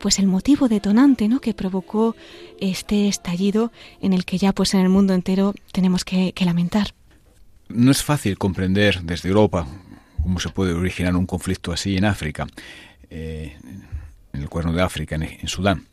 [0.00, 1.40] pues el motivo detonante ¿no?
[1.40, 2.16] que provocó
[2.58, 6.94] este estallido en el que ya pues en el mundo entero tenemos que, lamentar.
[7.68, 9.66] No es fácil comprender desde Europa
[10.22, 12.46] cómo se puede originar un conflicto así en África,
[13.10, 13.56] eh,
[14.32, 15.84] en el cuerno de África, en, Sudán.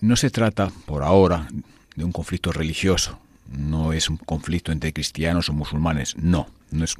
[0.00, 1.48] No se trata por ahora
[1.94, 6.96] de un conflicto religioso, no es un conflicto entre cristianos o musulmanes, no, no, es,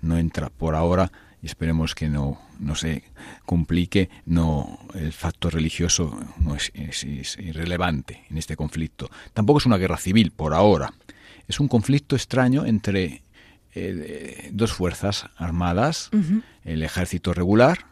[0.00, 3.04] no entra por ahora y esperemos que no, no se
[3.44, 6.72] complique, no el factor religioso no es,
[7.38, 9.10] irrelevante en este conflicto.
[9.34, 10.92] Tampoco es una guerra civil por ahora.
[11.48, 13.22] Es un conflicto extraño entre
[13.74, 16.10] eh, dos fuerzas armadas,
[16.64, 17.86] el ejército regular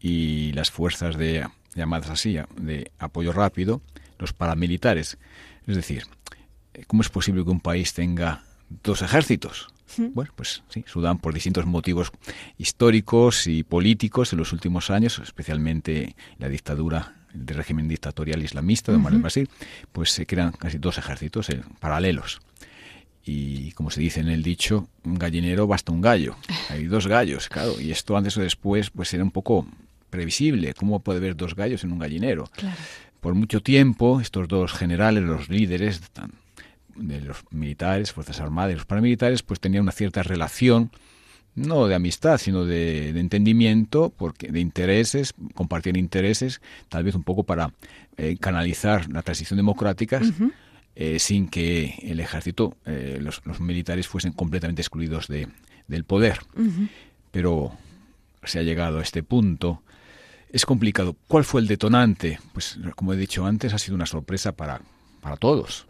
[0.00, 3.80] y las fuerzas de llamadas así de apoyo rápido,
[4.18, 5.18] los paramilitares.
[5.66, 6.04] Es decir,
[6.86, 8.44] ¿cómo es posible que un país tenga
[8.82, 9.68] dos ejércitos?
[9.98, 12.12] Bueno, pues sí, Sudán por distintos motivos
[12.58, 18.98] históricos y políticos en los últimos años, especialmente la dictadura del régimen dictatorial islamista de
[18.98, 19.48] Omar el
[19.92, 22.40] pues se crean casi dos ejércitos eh, paralelos.
[23.24, 26.36] Y como se dice en el dicho, un gallinero basta un gallo.
[26.70, 29.66] Hay dos gallos, claro, y esto antes o después pues era un poco
[30.10, 30.74] previsible.
[30.74, 32.50] ¿Cómo puede haber dos gallos en un gallinero?
[33.20, 36.02] Por mucho tiempo, estos dos generales, los líderes
[36.96, 40.90] de los militares, Fuerzas Armadas y los paramilitares, pues tenían una cierta relación,
[41.54, 47.44] no de amistad, sino de, entendimiento, porque de intereses, compartían intereses, tal vez un poco
[47.44, 47.72] para
[48.16, 50.20] eh, canalizar la transición democrática.
[50.94, 55.48] Eh, sin que el ejército, eh, los, militares fuesen completamente excluidos de,
[55.88, 56.40] del poder.
[57.30, 57.72] Pero
[58.44, 59.82] se ha llegado a este punto.
[60.50, 61.16] Es complicado.
[61.28, 62.38] ¿Cuál fue el detonante?
[62.52, 64.82] Pues como he dicho antes, ha sido una sorpresa para,
[65.22, 65.86] para todos.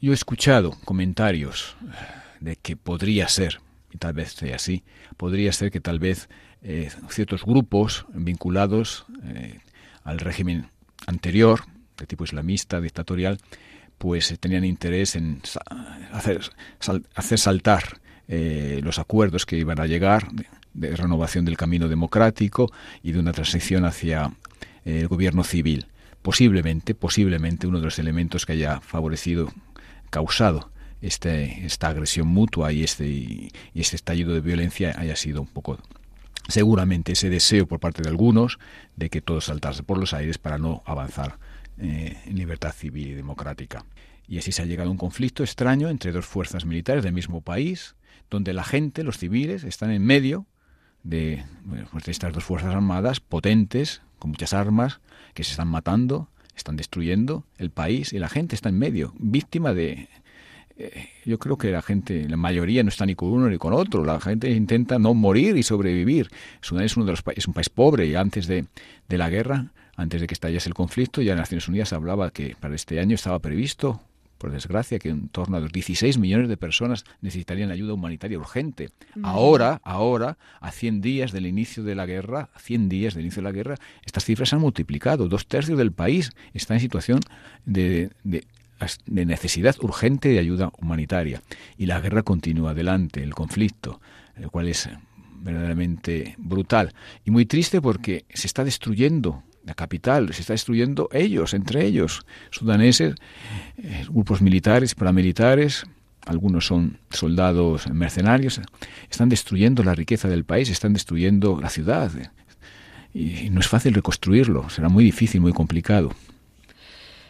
[0.00, 1.76] Yo he escuchado comentarios
[2.40, 3.60] de que podría ser,
[3.92, 4.84] y tal vez sea así,
[5.16, 6.28] podría ser que tal vez
[6.62, 9.06] eh, ciertos grupos vinculados
[10.04, 10.70] al régimen
[11.06, 11.62] anterior,
[11.96, 13.38] de tipo islamista, dictatorial,
[13.98, 15.42] pues eh, tenían interés en
[16.12, 16.40] hacer,
[17.14, 20.28] hacer saltar eh, los acuerdos que iban a llegar
[20.72, 22.70] de, renovación del camino democrático
[23.02, 24.32] y de una transición hacia
[24.84, 25.86] eh, el gobierno civil.
[26.22, 29.50] Posiblemente, posiblemente uno de los elementos que haya favorecido,
[30.10, 35.48] causado este, esta agresión mutua y este, y este estallido de violencia haya sido un
[35.48, 35.78] poco
[36.48, 38.58] seguramente ese deseo por parte de algunos
[38.96, 41.38] de que todo saltase por los aires para no avanzar
[41.78, 43.84] eh, en libertad civil y democrática.
[44.26, 47.40] Y así se ha llegado a un conflicto extraño entre dos fuerzas militares del mismo
[47.40, 47.94] país,
[48.30, 50.46] donde la gente, los civiles, están en medio
[51.02, 51.44] de,
[51.92, 55.00] pues de estas dos fuerzas armadas potentes, con muchas armas,
[55.34, 56.28] que se están matando,
[56.58, 60.08] están destruyendo el país y la gente está en medio, víctima de...
[60.76, 63.72] Eh, yo creo que la gente, la mayoría no está ni con uno ni con
[63.72, 66.30] otro, la gente intenta no morir y sobrevivir.
[66.60, 68.66] Sudán es, uno de los, es un país pobre y antes de,
[69.08, 72.54] de la guerra antes de que estallase el conflicto, ya en Naciones Unidas hablaba que
[72.60, 74.00] para este año estaba previsto,
[74.38, 78.90] por desgracia, que en torno a los 16 millones de personas necesitarían ayuda humanitaria urgente.
[79.22, 83.42] Ahora, ahora, a 100 días del inicio de la guerra, a 100 días del inicio
[83.42, 83.74] de la guerra,
[84.04, 85.28] estas cifras han multiplicado.
[85.28, 87.20] Dos tercios del país está en situación
[87.66, 88.44] de, de
[89.06, 91.42] de necesidad urgente de ayuda humanitaria.
[91.76, 94.00] Y la guerra continúa adelante, el conflicto,
[94.36, 94.88] el cual es
[95.40, 96.94] verdaderamente brutal.
[97.24, 102.24] Y muy triste porque se está destruyendo la capital, se está destruyendo ellos, entre ellos,
[102.50, 103.14] sudaneses,
[103.76, 105.84] eh, grupos militares, paramilitares,
[106.26, 108.60] algunos son soldados mercenarios,
[109.10, 112.10] están destruyendo la riqueza del país, están destruyendo la ciudad.
[113.12, 116.14] Y no es fácil reconstruirlo, será muy difícil, muy complicado.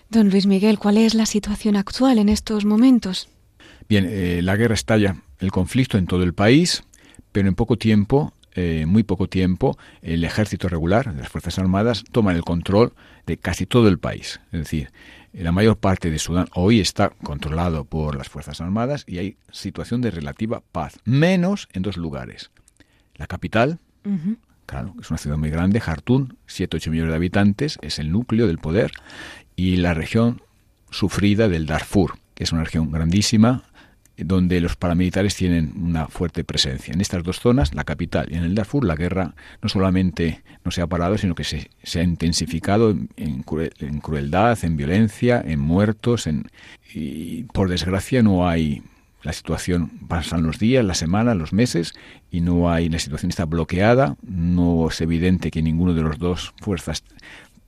[0.09, 3.28] Don Luis Miguel, ¿cuál es la situación actual en estos momentos?
[3.89, 6.84] Bien, eh, la guerra estalla, el conflicto en todo el país,
[7.32, 12.35] pero en poco tiempo eh, muy poco tiempo, el ejército regular, las Fuerzas Armadas, toman
[12.35, 12.93] el control
[13.25, 14.41] de casi todo el país.
[14.51, 14.91] Es decir,
[15.33, 20.01] la mayor parte de Sudán hoy está controlado por las Fuerzas Armadas y hay situación
[20.01, 22.51] de relativa paz, menos en dos lugares.
[23.15, 23.79] La capital,
[24.67, 28.59] claro, es una ciudad muy grande, Jartún, 7-8 millones de habitantes, es el núcleo del
[28.59, 28.91] poder,
[29.55, 30.43] y la región
[30.91, 33.63] sufrida del Darfur, que es una región grandísima,
[34.19, 36.93] donde los paramilitares tienen una fuerte presencia.
[36.93, 40.71] En estas dos zonas, la capital y en el Darfur, la guerra no solamente no
[40.71, 43.43] se ha parado, sino que se, ha intensificado en,
[44.01, 46.51] crueldad, en violencia, en muertos, en,
[46.93, 48.83] y por desgracia no hay
[49.23, 51.95] la situación, pasan los días, las semanas, los meses
[52.31, 56.55] y no hay, la situación está bloqueada, no es evidente que ninguno de los dos
[56.61, 57.03] fuerzas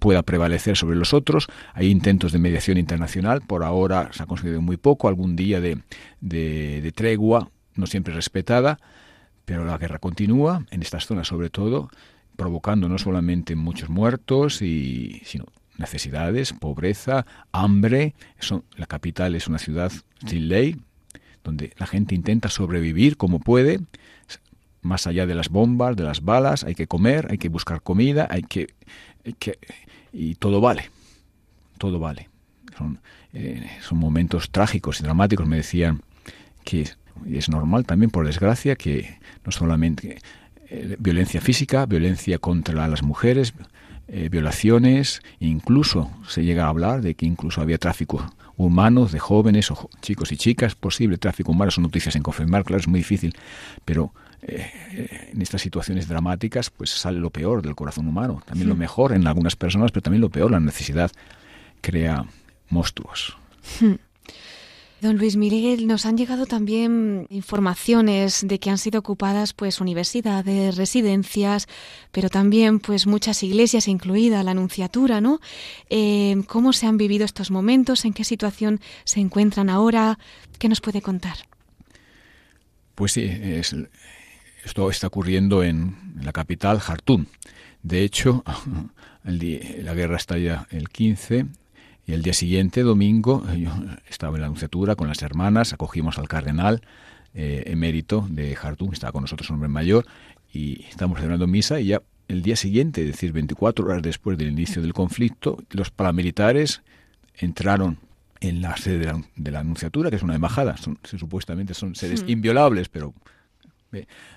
[0.01, 1.47] pueda prevalecer sobre los otros.
[1.75, 5.79] Hay intentos de mediación internacional, por ahora se ha conseguido muy poco, algún día de,
[6.21, 8.79] de, tregua, no siempre respetada,
[9.45, 11.91] pero la guerra continúa, en estas zonas sobre todo,
[12.37, 15.45] provocando no solamente muchos muertos, y, sino
[15.77, 18.15] necesidades, pobreza, hambre.
[18.77, 19.93] La capital es una ciudad
[20.27, 20.77] sin ley,
[21.45, 23.81] donde la gente intenta sobrevivir como puede,
[24.83, 28.27] más allá de las bombas, de las balas, hay que comer, hay que buscar comida,
[28.31, 28.69] hay que
[30.13, 30.91] y todo vale,
[31.79, 32.29] todo vale.
[32.77, 33.01] Son,
[33.33, 36.03] eh, son momentos trágicos y dramáticos, me decían
[36.65, 36.89] que
[37.29, 40.19] es normal también, por desgracia, que no solamente
[40.69, 43.55] eh, violencia física, violencia contra las mujeres,
[44.09, 48.25] eh, violaciones, incluso se llega a hablar de que incluso había tráfico
[48.57, 52.81] humano de jóvenes o chicos y chicas, posible tráfico humano, son noticias en confirmar, claro,
[52.81, 53.35] es muy difícil,
[53.85, 54.13] pero
[54.43, 59.13] eh, en estas situaciones dramáticas pues sale lo peor del corazón humano, también lo mejor
[59.13, 61.11] en algunas personas, pero también lo peor, la necesidad
[61.81, 62.25] crea
[62.69, 63.37] monstruos.
[63.81, 63.95] Hmm.
[65.01, 70.77] Don Luis Miguel, nos han llegado también informaciones de que han sido ocupadas pues universidades,
[70.77, 71.69] residencias,
[72.13, 75.41] pero también pues muchas iglesias, incluida la Anunciatura, ¿no?
[75.89, 78.05] Eh, ¿Cómo se han vivido estos momentos?
[78.05, 80.19] ¿En qué situación se encuentran ahora?
[80.59, 81.39] ¿Qué nos puede contar?
[82.95, 83.23] Pues sí,
[84.71, 87.27] esto está ocurriendo en, la capital, Jartum.
[87.83, 88.45] De hecho,
[89.25, 91.47] la guerra estalla el 15
[92.07, 93.73] y el día siguiente, domingo, yo
[94.09, 96.83] estaba en la anunciatura con las hermanas, acogimos al cardenal
[97.35, 100.07] eh, emérito de Jartum, estaba con nosotros un hombre mayor,
[100.53, 104.53] y estamos celebrando misa y ya el día siguiente, es decir, 24 horas después del
[104.53, 106.83] inicio del conflicto, los paramilitares
[107.35, 107.99] entraron
[108.39, 111.97] en la sede de la, de la Anunciatura, que es una embajada, son, supuestamente son
[111.97, 112.31] sedes hmm.
[112.31, 113.15] inviolables, pero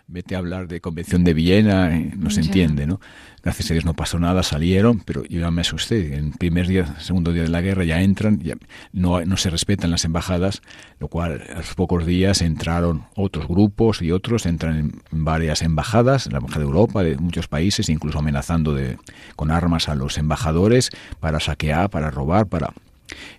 [0.07, 2.99] vete a hablar de Convención de Viena, eh, no se entiende, ¿no?
[3.43, 6.15] Gracias a Dios no pasó nada, salieron, pero yo ya me asusté.
[6.15, 8.55] En primer día, segundo día de la guerra ya entran, ya
[8.93, 10.61] no, no se respetan las embajadas,
[10.99, 16.31] lo cual a los pocos días entraron otros grupos y otros entran en varias embajadas,
[16.31, 18.97] la embajada de Europa, de muchos países, incluso amenazando de,
[19.35, 20.89] con armas a los embajadores
[21.19, 22.73] para saquear, para robar, para...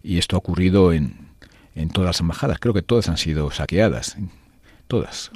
[0.02, 1.24] Y esto ha ocurrido en,
[1.74, 4.16] en todas las embajadas, creo que todas han sido saqueadas,
[4.86, 5.30] todas,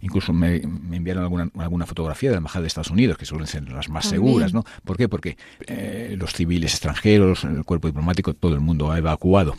[0.00, 3.68] incluso me, enviaron alguna, alguna, fotografía de la embajada de Estados Unidos, que suelen ser
[3.70, 4.64] las más seguras, ¿no?
[4.84, 5.08] ¿Por qué?
[5.08, 5.36] Porque
[5.66, 9.56] eh, los civiles extranjeros, el cuerpo diplomático, todo el mundo ha evacuado,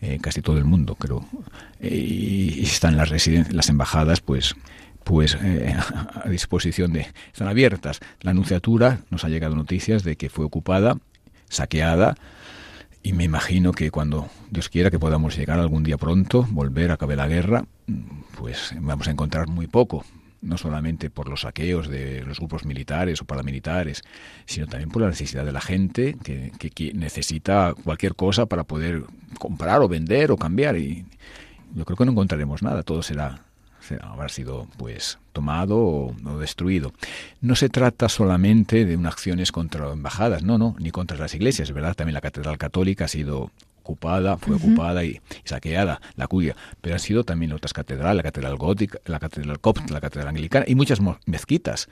[0.00, 1.24] eh, casi todo el mundo, creo,
[1.80, 4.54] eh, y están las residencias, las embajadas, pues
[5.04, 8.00] pues a disposición de están abiertas.
[8.20, 10.98] La anunciatura nos ha llegado noticias de que fue ocupada,
[11.48, 12.16] saqueada,
[13.02, 16.94] y me imagino que cuando Dios quiera que podamos llegar algún día pronto, volver a
[16.94, 17.64] acabar la guerra,
[18.36, 20.04] pues vamos a encontrar muy poco,
[20.42, 24.02] no solamente por los saqueos de los grupos militares o paramilitares,
[24.44, 29.04] sino también por la necesidad de la gente que, que, necesita cualquier cosa para poder
[29.38, 30.76] comprar o vender o cambiar.
[30.76, 31.06] Y
[31.74, 33.44] yo creo que no encontraremos nada, todo será
[34.02, 36.92] habrá sido pues tomado o, destruido.
[37.40, 41.68] No se trata solamente de unas acciones contra embajadas, no, no, ni contra las iglesias,
[41.68, 43.50] es verdad, también la catedral católica ha sido
[43.90, 48.56] ocupada, fue ocupada y, saqueada, la cuya, pero han sido también otras catedrales, la catedral
[48.56, 51.88] gótica, la catedral copta, la catedral anglicana y muchas mezquitas.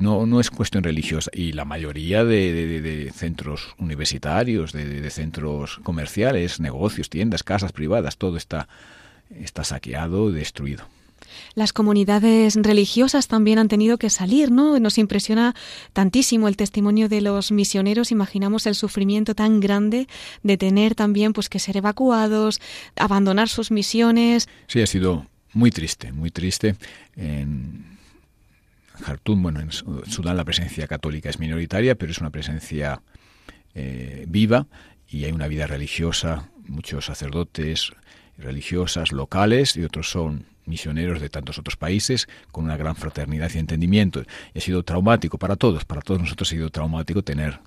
[0.00, 7.10] no, no es cuestión religiosa y la mayoría de, centros universitarios, de, centros comerciales, negocios,
[7.10, 8.68] tiendas, casas privadas, todo está,
[9.30, 10.84] está saqueado, destruido
[11.54, 14.78] las comunidades religiosas también han tenido que salir, ¿no?
[14.78, 15.54] Nos impresiona
[15.92, 20.08] tantísimo el testimonio de los misioneros, imaginamos el sufrimiento tan grande
[20.42, 22.60] de tener también pues que ser evacuados,
[22.96, 24.48] abandonar sus misiones.
[24.66, 26.76] Sí, ha sido muy triste, muy triste.
[27.16, 27.98] En
[29.02, 33.02] Jartum, bueno, en Sudán la presencia católica es minoritaria, pero es una presencia
[33.74, 34.66] eh, viva
[35.08, 37.92] y hay una vida religiosa, muchos sacerdotes,
[38.38, 43.58] religiosas locales y otros son misioneros de tantos otros países con una gran fraternidad y
[43.58, 44.22] entendimiento.
[44.54, 47.60] Y ha sido traumático para todos, para todos nosotros ha sido traumático tener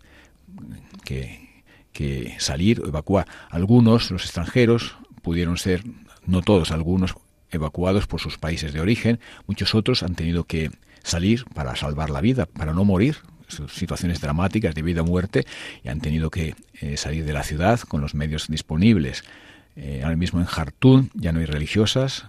[1.03, 3.27] que, salir o evacuar.
[3.49, 5.83] Algunos, los extranjeros, pudieron ser,
[6.25, 7.15] no todos, algunos
[7.51, 10.71] evacuados por sus países de origen, muchos otros han tenido que
[11.03, 13.17] salir para salvar la vida, para no morir,
[13.69, 15.45] situaciones dramáticas de vida o muerte,
[15.83, 19.23] y han tenido que eh, salir de la ciudad con los medios disponibles.
[19.75, 22.25] Eh, ahora mismo en Jartum ya no hay religiosas,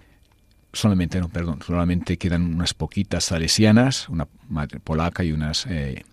[0.76, 6.04] solamente, no, perdón, solamente quedan unas poquitas salesianas, una madre polaca y unas eh,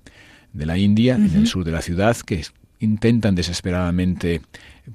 [0.53, 2.45] de la India, en el sur de la ciudad, que
[2.79, 4.41] intentan desesperadamente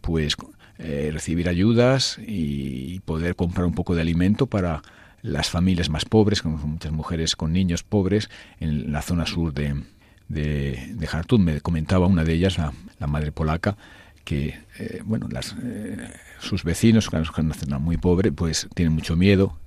[0.01, 0.37] pues
[0.79, 4.83] eh, recibir ayudas y poder comprar un poco de alimento para
[5.23, 9.83] las familias más pobres, como muchas mujeres con niños pobres, en la zona sur de,
[10.29, 11.43] de, de Jartum.
[11.43, 13.77] Me comentaba una de ellas, la, madre polaca,
[14.25, 15.57] que eh, bueno, las,
[16.41, 19.59] sus vecinos, que una zona muy pobre, pues tienen mucho miedo.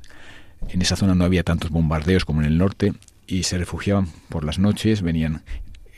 [0.70, 2.94] En esa zona no había tantos bombardeos como en el norte
[3.28, 5.44] y se refugiaban por las noches, venían,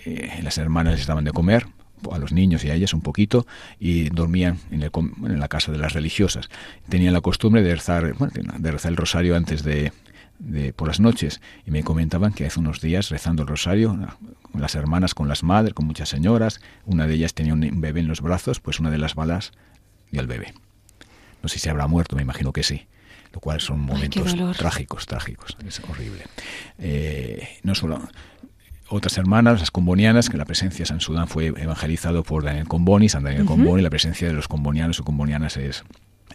[0.05, 1.67] eh, las hermanas les daban de comer,
[2.11, 3.47] a los niños y a ellas un poquito
[3.80, 6.49] y dormían en, el, en la casa de las religiosas.
[6.89, 9.93] Tenían la costumbre de rezar, de rezar el rosario antes de,
[10.39, 13.97] de, por las noches y me comentaban que hace unos días rezando el rosario
[14.53, 18.07] las hermanas, con las madres, con muchas señoras, una de ellas tenía un bebé en
[18.07, 19.51] los brazos, pues una de las balas
[20.11, 20.53] dio al bebé.
[21.44, 22.88] No sé si habrá muerto, me imagino que sí.
[23.34, 25.58] Lo cual son momentos trágicos, trágicos.
[25.68, 26.24] Es horrible.
[26.78, 28.00] Eh, no solo
[28.89, 33.10] otras hermanas, las combonianas, que la presencia de San Sudán fue evangelizado por Daniel Comboni,
[33.10, 35.84] San Daniel Comboni, la presencia de los combonianos o combonianas es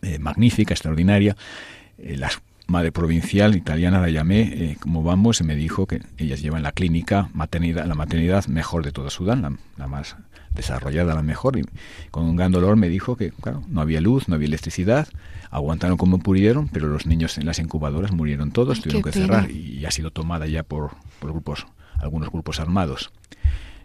[0.03, 1.37] eh, magnífica, extraordinaria.
[1.99, 2.31] Eh, la
[2.69, 6.73] madre provincial italiana la llamé, eh, como vamos, y me dijo que ellas llevan la
[6.73, 10.17] clínica, maternidad, la maternidad mejor de toda Sudán, la, más
[10.55, 11.65] desarrollada, la mejor, y
[12.11, 15.09] con un gran dolor me dijo que, claro, no había luz, no había electricidad,
[15.51, 19.85] aguantaron como pudieron, pero los niños en las incubadoras murieron todos, tuvieron que cerrar y
[19.87, 20.91] ha sido tomada ya por,
[21.21, 21.67] por grupos,
[21.99, 23.11] algunos grupos armados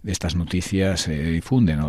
[0.05, 1.79] estas noticias se difunden.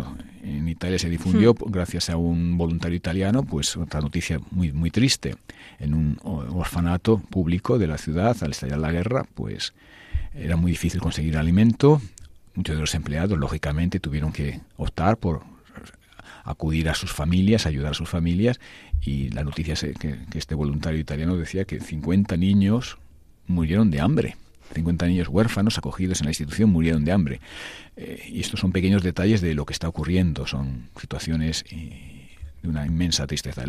[0.43, 1.71] En Italia se difundió, hmm.
[1.71, 5.35] gracias a un voluntario italiano, pues otra noticia muy, muy triste.
[5.79, 9.73] En un orfanato público de la ciudad, al estallar la guerra, pues
[10.33, 12.01] era muy difícil conseguir alimento.
[12.53, 15.41] Muchos de los empleados, lógicamente, tuvieron que optar por
[16.43, 18.59] acudir a sus familias, ayudar a sus familias,
[19.01, 22.97] y la noticia es que, que este voluntario italiano decía que 50 niños
[23.47, 24.35] murieron de hambre
[24.73, 27.41] 50 niños huérfanos acogidos en la institución murieron de hambre.
[27.95, 32.29] Eh, y estos son pequeños detalles de lo que está ocurriendo, son situaciones eh,
[32.61, 33.63] de una inmensa tristeza.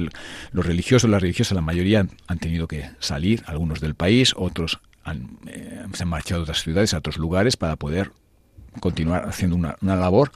[0.53, 5.39] Los religiosos, las religiosas, la mayoría han tenido que salir, algunos del país, otros han,
[5.47, 8.11] eh, se han marchado a otras ciudades, a otros lugares, para poder
[8.81, 10.33] continuar haciendo una, una labor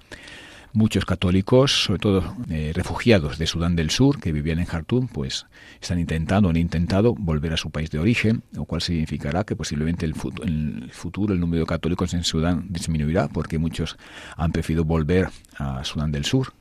[0.72, 5.46] Muchos católicos, sobre todo eh, refugiados de Sudán del Sur, que vivían en Jartum, pues
[5.80, 10.06] están intentando, han intentado volver a su país de origen, lo cual significará que posiblemente
[10.06, 10.14] el
[10.44, 13.96] el futuro el número de católicos en Sudán disminuirá, porque muchos
[14.36, 16.52] han preferido volver a Sudán del Sur,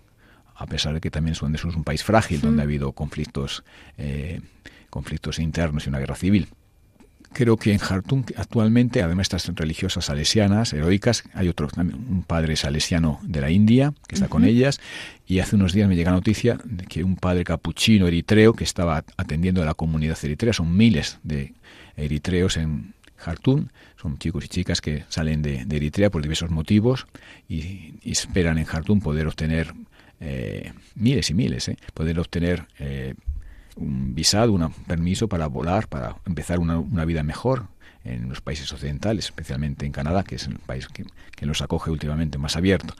[0.55, 2.93] a pesar de que también Sudán del Sur es un país frágil, donde ha habido
[2.93, 3.63] conflictos,
[3.99, 4.41] eh,
[4.89, 6.47] conflictos internos y una guerra civil
[7.31, 12.23] creo que en Jartum actualmente, además de estas religiosas salesianas, heroicas, hay otro también, un
[12.23, 14.79] padre salesiano de la India que está con ellas,
[15.25, 19.03] y hace unos días me llega noticia de que un padre capuchino eritreo que estaba
[19.17, 21.53] atendiendo a la comunidad eritrea, son miles de
[21.95, 23.67] eritreos en Jartum,
[24.01, 27.05] son chicos y chicas que salen de, Eritrea por diversos motivos
[27.47, 29.73] y, esperan en Jartum poder obtener
[30.21, 33.13] eh, miles y miles, eh, poder obtener eh,
[33.75, 37.67] un visado, un permiso para volar, para empezar una, vida mejor
[38.03, 41.05] en los países occidentales, especialmente en Canadá, que es el país que,
[41.45, 42.93] los acoge últimamente más abierto,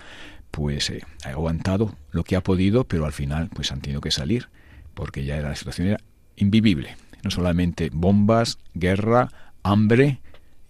[0.51, 4.11] pues eh, ha aguantado lo que ha podido, pero al final pues han tenido que
[4.11, 4.47] salir,
[4.93, 5.99] porque ya era, la situación era
[6.37, 6.95] invivible.
[7.21, 9.29] No solamente bombas, guerra,
[9.61, 10.21] hambre,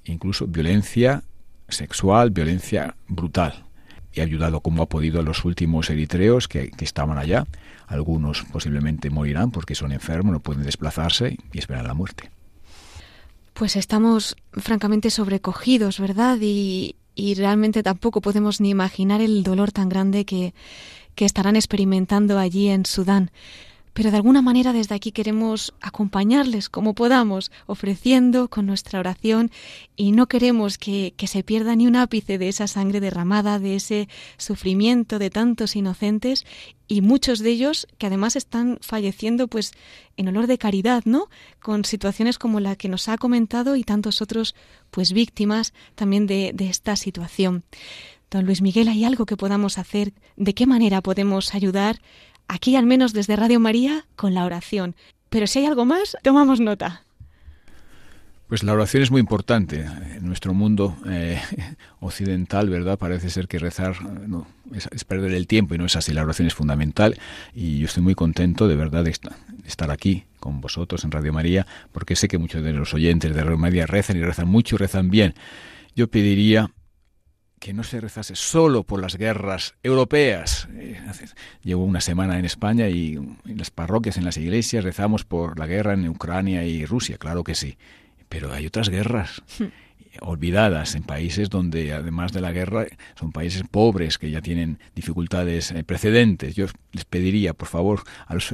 [0.04, 1.24] incluso violencia
[1.68, 3.66] sexual, violencia brutal.
[4.14, 7.46] Y ha ayudado como ha podido a los últimos eritreos que, que estaban allá,
[7.88, 12.32] algunos posiblemente morirán porque son enfermos, no pueden desplazarse y esperan la muerte.
[13.54, 16.38] Pues estamos francamente sobrecogidos, ¿verdad?
[16.42, 20.54] Y, y realmente tampoco podemos ni imaginar el dolor tan grande que,
[21.16, 23.32] que estarán experimentando allí en Sudán
[23.94, 29.52] pero de alguna manera desde aquí queremos acompañarles como podamos, ofreciendo con nuestra oración
[29.96, 34.10] y no queremos que, se pierda ni un ápice de esa sangre derramada, de ese
[34.38, 36.46] sufrimiento de tantos inocentes
[36.88, 39.72] y muchos de ellos que además están falleciendo pues
[40.18, 41.30] en olor de caridad, ¿no?
[41.62, 44.56] Con situaciones como la que nos ha comentado y tantos otros
[44.92, 47.64] pues víctimas también de, de esta situación.
[48.32, 50.14] Don Luis Miguel, ¿hay algo que podamos hacer?
[50.36, 52.00] ¿De qué manera podemos ayudar?
[52.50, 54.96] Aquí al menos desde Radio María, con la oración.
[55.30, 57.04] Pero si hay algo más, tomamos nota.
[58.50, 59.82] Pues la oración es muy importante.
[59.82, 61.40] En nuestro mundo eh,
[62.00, 62.98] occidental, ¿verdad?
[62.98, 63.96] Parece ser que rezar
[64.74, 66.14] es, perder el tiempo y no es así.
[66.14, 67.20] La oración es fundamental
[67.54, 69.14] y yo estoy muy contento de verdad de
[69.66, 73.44] estar aquí con vosotros en Radio María porque sé que muchos de los oyentes de
[73.44, 75.36] Radio María rezan y rezan mucho y rezan bien.
[75.96, 76.72] Yo pediría
[77.60, 80.68] que no se rezase solo por las guerras europeas.
[80.74, 81.00] Eh,
[81.64, 85.68] llevo una semana en España y en las parroquias, en las iglesias, rezamos por la
[85.68, 87.78] guerra en Ucrania y Rusia, claro que sí.
[88.30, 89.66] Pero hay otras guerras hmm.
[90.22, 92.86] olvidadas en países donde, además de la guerra,
[93.20, 96.56] son países pobres que ya tienen dificultades eh, precedentes.
[96.56, 98.54] Yo les pediría, por favor, a los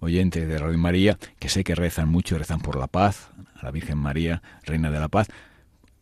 [0.00, 3.70] oyentes de Radio María, que sé que rezan mucho, rezan por la paz, a la
[3.70, 5.28] Virgen María, Reina de la Paz,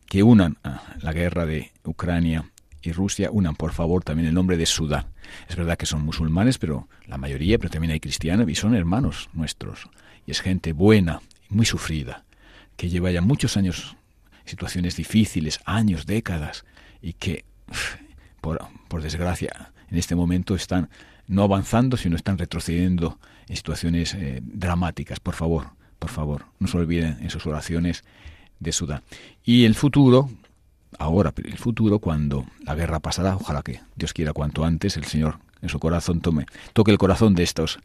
[0.07, 0.57] que unan
[0.99, 2.51] la guerra de Ucrania
[2.81, 5.07] y Rusia, unan por favor también el nombre de Sudán.
[5.49, 9.29] Es verdad que son musulmanes, pero la mayoría, pero también hay cristianos y son hermanos
[9.33, 9.89] nuestros.
[10.27, 12.25] Y es gente buena, muy sufrida,
[12.77, 13.95] que lleva ya muchos años
[14.45, 16.65] situaciones difíciles, años, décadas,
[17.01, 17.45] y que,
[18.41, 20.89] por, por desgracia, en este momento están
[21.27, 25.19] no avanzando, sino están retrocediendo en situaciones eh, dramáticas.
[25.19, 28.03] Por favor, por favor, no se olviden en sus oraciones
[28.59, 29.01] de Sudán.
[29.43, 30.29] Y el futuro,
[30.97, 35.39] ahora, el futuro, cuando la guerra pasará, ojalá que Dios quiera cuanto antes, el Señor
[35.61, 37.79] en su corazón tome, toque el corazón de estos,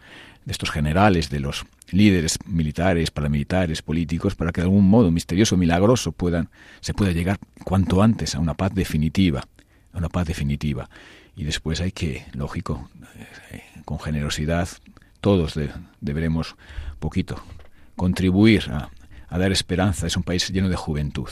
[0.45, 5.57] de estos generales, de los líderes militares, paramilitares, políticos, para que de algún modo misterioso,
[5.57, 6.51] milagroso, puedan,
[6.81, 9.45] se pueda llegar cuanto antes a una paz definitiva,
[9.93, 10.89] a una paz definitiva.
[11.37, 12.91] Y después hay que, lógico,
[13.51, 14.69] eh, con generosidad,
[15.21, 15.59] todos
[16.01, 16.57] deberemos
[16.99, 17.43] poquito
[17.97, 18.91] contribuir a,
[19.31, 20.07] a dar esperanza.
[20.07, 21.29] Es un país lleno de juventud.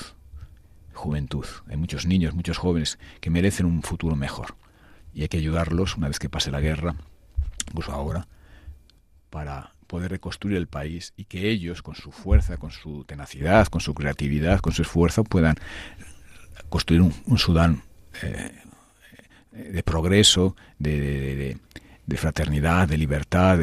[0.94, 1.44] Juventud.
[1.68, 4.55] Hay muchos niños, muchos jóvenes que merecen un futuro mejor.
[5.12, 6.94] Y hay que ayudarlos una vez que pase la guerra,
[7.66, 8.26] incluso ahora,
[9.30, 13.80] para poder reconstruir el país y que ellos, con su fuerza, con su tenacidad, con
[13.80, 15.57] su creatividad, con su esfuerzo, puedan
[16.68, 17.82] construir un, Sudán
[18.22, 18.62] eh,
[19.53, 21.57] de progreso, de,
[22.07, 23.59] de, fraternidad, de libertad,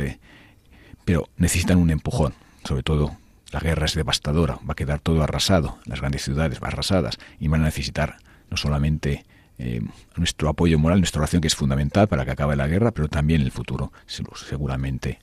[1.05, 2.33] pero necesitan un empujón,
[2.63, 3.15] sobre todo
[3.56, 7.62] la guerra es devastadora, va a quedar todo arrasado, las grandes ciudades arrasadas y van
[7.62, 8.18] a necesitar
[8.51, 9.24] no solamente
[9.60, 9.80] eh,
[10.18, 13.41] nuestro apoyo moral, nuestra oración que es fundamental para que acabe la guerra, pero también
[13.41, 15.20] el futuro seguramente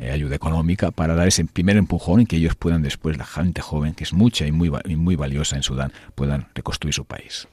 [0.00, 3.62] eh, ayuda económica para dar ese primer empujón y que ellos puedan después, la gente
[3.62, 7.46] joven, que es mucha y muy valiosa en Sudán, puedan reconstruir su país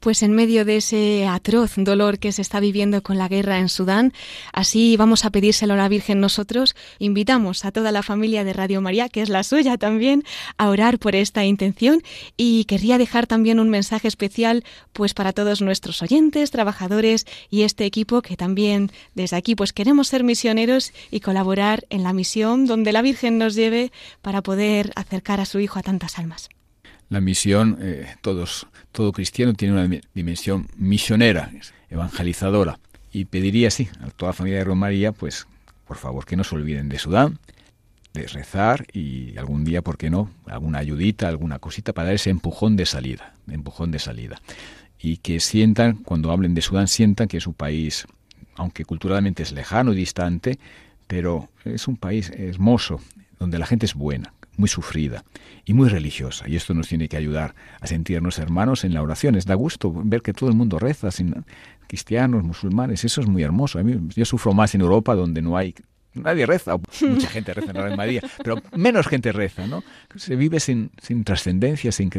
[0.00, 3.68] pues en medio de ese atroz dolor que se está viviendo con la guerra en
[3.68, 4.12] Sudán,
[4.52, 6.74] así vamos a pedírselo a la Virgen nosotros.
[6.98, 10.22] Invitamos a toda la familia de Radio María, que es la suya también,
[10.58, 12.02] a orar por esta intención
[12.36, 17.84] y querría dejar también un mensaje especial pues para todos nuestros oyentes, trabajadores y este
[17.84, 22.92] equipo que también desde aquí pues queremos ser misioneros y colaborar en la misión donde
[22.92, 23.92] la Virgen nos lleve
[24.22, 26.48] para poder acercar a su hijo a tantas almas
[27.08, 28.66] la misión, eh, todos,
[28.96, 31.50] todo cristiano tiene una dimensión misionera,
[31.90, 32.78] evangelizadora.
[33.12, 35.46] Y pediría, sí, a toda la familia de Romaría, pues,
[35.86, 37.38] por favor, que no se olviden de Sudán,
[38.14, 42.30] de rezar y algún día, ¿por qué no?, alguna ayudita, alguna cosita para dar ese
[42.30, 44.40] empujón de salida, empujón de salida.
[44.98, 48.06] Y que sientan, cuando hablen de Sudán, sientan que es un país,
[48.54, 50.58] aunque culturalmente es lejano y distante,
[51.06, 52.98] pero es un país hermoso,
[53.38, 55.24] donde la gente es buena, muy sufrida
[55.64, 56.48] y muy religiosa.
[56.48, 59.34] Y esto nos tiene que ayudar a sentirnos hermanos en la oración.
[59.34, 61.44] Es da gusto ver que todo el mundo reza, sin
[61.86, 63.04] cristianos, musulmanes.
[63.04, 63.78] Eso es muy hermoso.
[63.78, 65.74] A mí, yo sufro más en Europa donde no hay
[66.14, 69.82] nadie reza, mucha gente reza en la María, pero menos gente reza, ¿no?
[70.14, 72.10] Se vive sin, sin trascendencia, sin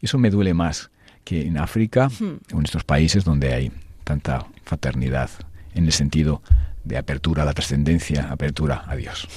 [0.00, 0.90] y eso me duele más
[1.24, 2.10] que en África
[2.52, 3.72] o en estos países donde hay
[4.04, 5.30] tanta fraternidad
[5.74, 6.42] en el sentido
[6.88, 9.28] de apertura a la trascendencia, apertura a Dios.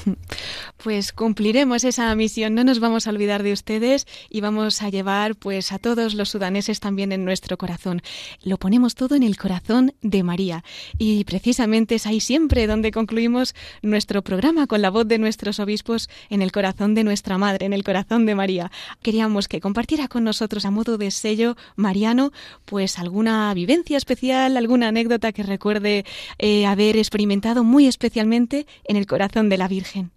[0.82, 5.36] Pues cumpliremos esa misión, no nos vamos a olvidar de ustedes y vamos a llevar
[5.36, 8.02] pues a todos los sudaneses también en nuestro corazón.
[8.42, 10.64] Lo ponemos todo en el corazón de María
[10.98, 16.10] y precisamente es ahí siempre donde concluimos nuestro programa con la voz de nuestros obispos
[16.30, 18.72] en el corazón de nuestra Madre, en el corazón de María.
[19.02, 22.32] Queríamos que compartiera con nosotros a modo de sello mariano
[22.66, 26.06] pues alguna vivencia especial, alguna anécdota que recuerde
[26.40, 30.12] eh, haber experimentado muy especialmente en el corazón de la Virgen.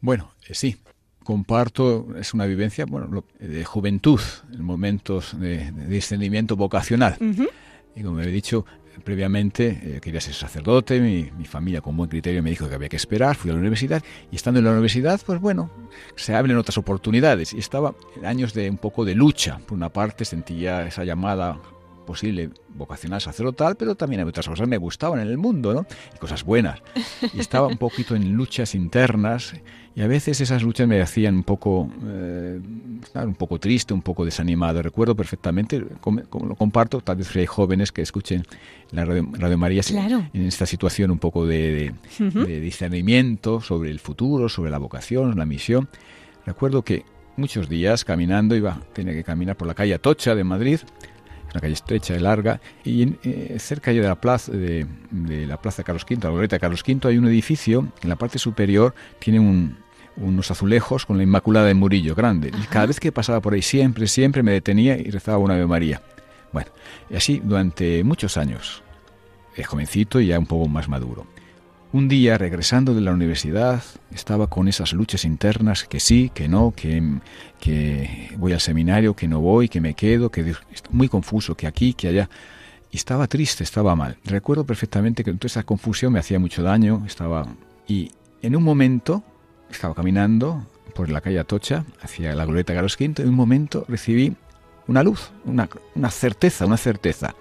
[0.00, 0.76] Bueno, eh, sí,
[1.24, 4.20] comparto, es una vivencia bueno, de juventud,
[4.52, 7.16] en momentos de, discernimiento vocacional.
[7.94, 8.64] Y como he dicho
[9.04, 12.88] previamente, eh, quería ser sacerdote, mi, mi, familia con buen criterio me dijo que había
[12.88, 15.70] que esperar, fui a la universidad y estando en la universidad, pues bueno,
[16.16, 19.58] se abren otras oportunidades y estaba en años de un poco de lucha.
[19.66, 21.58] Por una parte sentía esa llamada
[22.06, 25.86] posible vocacional sacerdotal, pero también hay otras cosas que me gustaban en el mundo, ¿no?
[26.14, 26.82] Y cosas buenas.
[27.34, 29.54] Y estaba un poquito en luchas internas
[29.94, 32.60] y a veces esas luchas me hacían un poco, eh,
[33.14, 34.82] un poco triste, un poco desanimado.
[34.82, 38.44] Recuerdo perfectamente, como, lo comparto, tal vez hay jóvenes que escuchen
[38.92, 39.82] la Radio, María
[40.32, 45.46] en esta situación un poco de, de discernimiento sobre el futuro, sobre la vocación, la
[45.46, 45.88] misión.
[46.46, 47.04] Recuerdo que
[47.36, 50.80] muchos días caminando, iba, tenía que caminar por la calle Atocha de Madrid,
[51.52, 54.86] una calle estrecha y larga, y eh, cerca de la plaza de,
[55.46, 58.38] la plaza Carlos V, la glorieta de Carlos V, hay un edificio en la parte
[58.38, 59.40] superior tiene
[60.16, 62.48] unos azulejos con la Inmaculada de Murillo grande.
[62.48, 65.66] Y cada vez que pasaba por ahí, siempre, siempre me detenía y rezaba una Ave
[65.66, 66.02] María.
[66.52, 66.70] Bueno,
[67.08, 68.82] y así durante muchos años,
[69.56, 71.26] de jovencito y ya un poco más maduro.
[71.92, 73.82] Un día, regresando de la universidad,
[74.12, 77.02] estaba con esas luchas internas, que sí, que no, que,
[77.58, 80.54] que voy al seminario, que no voy, que me quedo, que
[80.90, 82.30] muy confuso, que aquí, que allá.
[82.92, 84.18] Y estaba triste, estaba mal.
[84.24, 87.48] Recuerdo perfectamente que toda esa confusión me hacía mucho daño, estaba...
[87.88, 89.24] Y en un momento,
[89.68, 90.64] estaba caminando
[90.94, 94.36] por la calle Atocha, hacia la glorieta Carlos V, y en un momento recibí
[94.86, 97.34] una luz, una, una certeza, una certeza.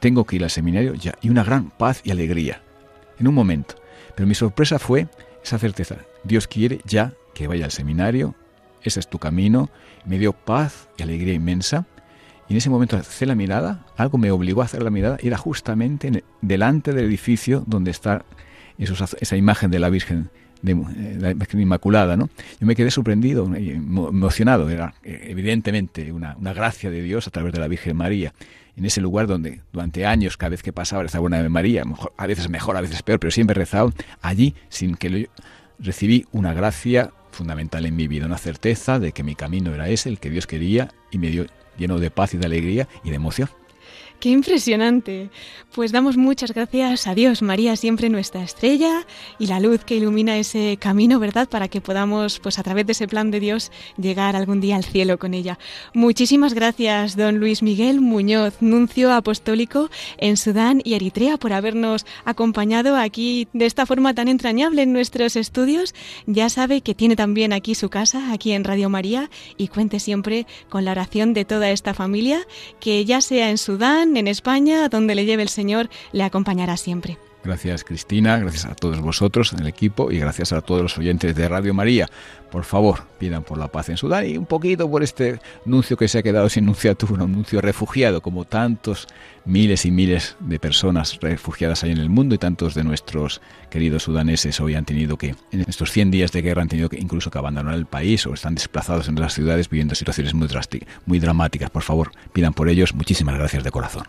[0.00, 2.63] Tengo que ir al seminario ya, y una gran paz y alegría
[3.18, 3.74] en un momento.
[4.14, 5.08] Pero mi sorpresa fue
[5.42, 5.96] esa certeza.
[6.22, 8.34] Dios quiere ya que vaya al seminario,
[8.82, 9.70] ese es tu camino.
[10.04, 11.86] Me dio paz y alegría inmensa.
[12.48, 15.38] Y en ese momento hacer la mirada, algo me obligó a hacer la mirada, era
[15.38, 18.24] justamente delante del edificio donde está
[18.76, 20.74] esa imagen de la Virgen de,
[21.18, 22.28] la Inmaculada, ¿no?
[22.60, 27.52] Yo me quedé sorprendido, emocionado, era eh, evidentemente una, una, gracia de Dios a través
[27.52, 28.32] de la Virgen María,
[28.76, 31.84] en ese lugar donde durante años, cada vez que pasaba, rezaba una Ave María,
[32.16, 35.28] a veces mejor, a veces peor, pero siempre rezaba, allí, sin que lo,
[35.78, 40.08] recibí una gracia fundamental en mi vida, una certeza de que mi camino era ese,
[40.08, 41.46] el que Dios quería, y me dio
[41.76, 43.48] lleno de paz y de alegría y de emoción.
[44.24, 45.28] Qué impresionante.
[45.74, 49.06] Pues damos muchas gracias a Dios, María, siempre nuestra estrella
[49.38, 51.46] y la luz que ilumina ese camino, ¿verdad?
[51.46, 54.84] Para que podamos, pues a través de ese plan de Dios, llegar algún día al
[54.84, 55.58] cielo con ella.
[55.92, 62.96] Muchísimas gracias, don Luis Miguel Muñoz, nuncio apostólico en Sudán y Eritrea, por habernos acompañado
[62.96, 65.94] aquí de esta forma tan entrañable en nuestros estudios.
[66.26, 70.46] Ya sabe que tiene también aquí su casa, aquí en Radio María, y cuente siempre
[70.70, 72.46] con la oración de toda esta familia,
[72.80, 77.18] que ya sea en Sudán, en España, donde le lleve el Señor, le acompañará siempre.
[77.44, 81.36] Gracias Cristina, gracias a todos vosotros en el equipo y gracias a todos los oyentes
[81.36, 82.08] de Radio María.
[82.50, 86.08] Por favor, pidan por la paz en Sudán y un poquito por este nuncio que
[86.08, 89.08] se ha quedado sin nunciatura, un nuncio refugiado, como tantos
[89.44, 94.04] miles y miles de personas refugiadas hay en el mundo y tantos de nuestros queridos
[94.04, 97.30] sudaneses hoy han tenido que, en estos 100 días de guerra, han tenido que incluso
[97.30, 100.48] que abandonar el país o están desplazados en las ciudades viviendo situaciones muy,
[101.06, 101.70] muy dramáticas.
[101.70, 102.94] Por favor, pidan por ellos.
[102.94, 104.04] Muchísimas gracias de corazón.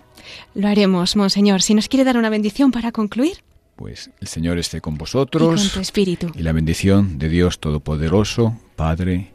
[0.53, 1.61] Lo haremos, Monseñor.
[1.61, 2.91] Si nos quiere dar una bendición para
[3.25, 3.43] concluir.
[3.75, 5.61] Pues el Señor esté con vosotros.
[5.61, 6.31] Y con tu espíritu.
[6.33, 9.33] Y la bendición de Dios Todopoderoso, Padre,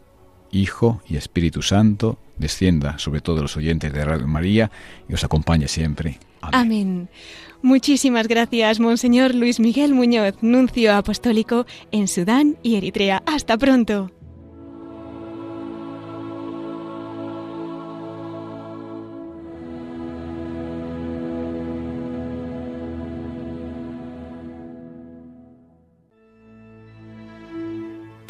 [0.50, 4.70] Hijo y Espíritu Santo, descienda sobre todos los oyentes de Radio María
[5.08, 6.18] y os acompañe siempre.
[6.40, 6.60] Amén.
[6.60, 7.08] Amén.
[7.62, 13.22] Muchísimas gracias, Monseñor Luis Miguel Muñoz, nuncio apostólico en Sudán y Eritrea.
[13.26, 14.10] Hasta pronto.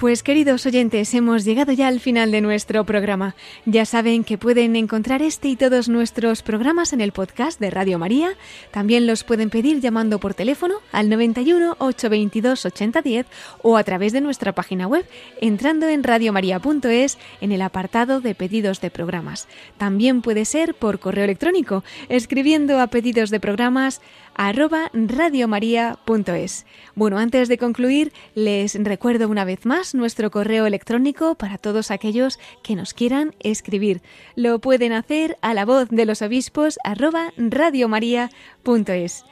[0.01, 3.35] Pues queridos oyentes, hemos llegado ya al final de nuestro programa.
[3.67, 7.99] Ya saben que pueden encontrar este y todos nuestros programas en el podcast de Radio
[7.99, 8.31] María.
[8.71, 13.27] También los pueden pedir llamando por teléfono al 91 822 8010
[13.61, 15.05] o a través de nuestra página web
[15.43, 19.49] entrando en radiomaria.es en el apartado de pedidos de programas.
[19.77, 24.01] También puede ser por correo electrónico escribiendo a pedidos de programas
[24.35, 26.67] arroba radiomaria.es.
[26.95, 32.39] Bueno, antes de concluir, les recuerdo una vez más nuestro correo electrónico para todos aquellos
[32.63, 34.03] que nos quieran escribir.
[34.37, 39.25] Lo pueden hacer a la voz de los obispos arroba radiomaria.es.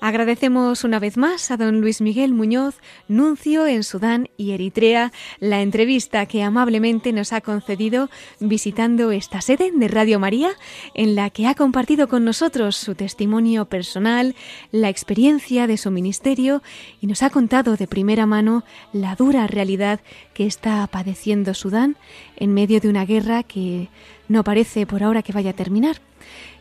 [0.00, 2.76] Agradecemos una vez más a don Luis Miguel Muñoz,
[3.08, 9.72] nuncio en Sudán y Eritrea, la entrevista que amablemente nos ha concedido visitando esta sede
[9.74, 10.50] de Radio María,
[10.94, 14.34] en la que ha compartido con nosotros su testimonio personal,
[14.70, 16.62] la experiencia de su ministerio
[17.00, 20.00] y nos ha contado de primera mano la dura realidad
[20.34, 21.96] que está padeciendo Sudán
[22.36, 23.88] en medio de una guerra que
[24.28, 25.96] no parece por ahora que vaya a terminar.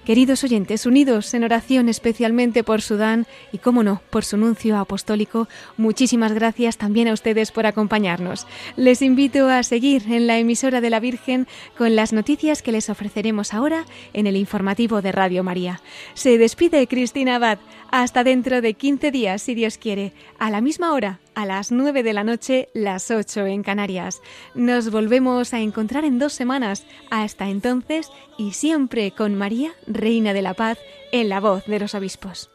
[0.05, 5.47] Queridos oyentes, unidos en oración especialmente por Sudán y, cómo no, por su nuncio apostólico,
[5.77, 8.45] muchísimas gracias también a ustedes por acompañarnos.
[8.75, 12.91] Les invito a seguir en la emisora de la Virgen con las noticias que les
[12.91, 15.81] ofreceremos ahora en el informativo de Radio María.
[16.13, 17.57] Se despide Cristina Abad.
[17.89, 22.03] Hasta dentro de 15 días, si Dios quiere, a la misma hora, a las 9
[22.03, 24.21] de la noche, las 8 en Canarias.
[24.53, 26.85] Nos volvemos a encontrar en dos semanas.
[27.11, 30.79] Hasta entonces, y siempre con María, Reina de la Paz,
[31.11, 32.54] en la voz de los obispos.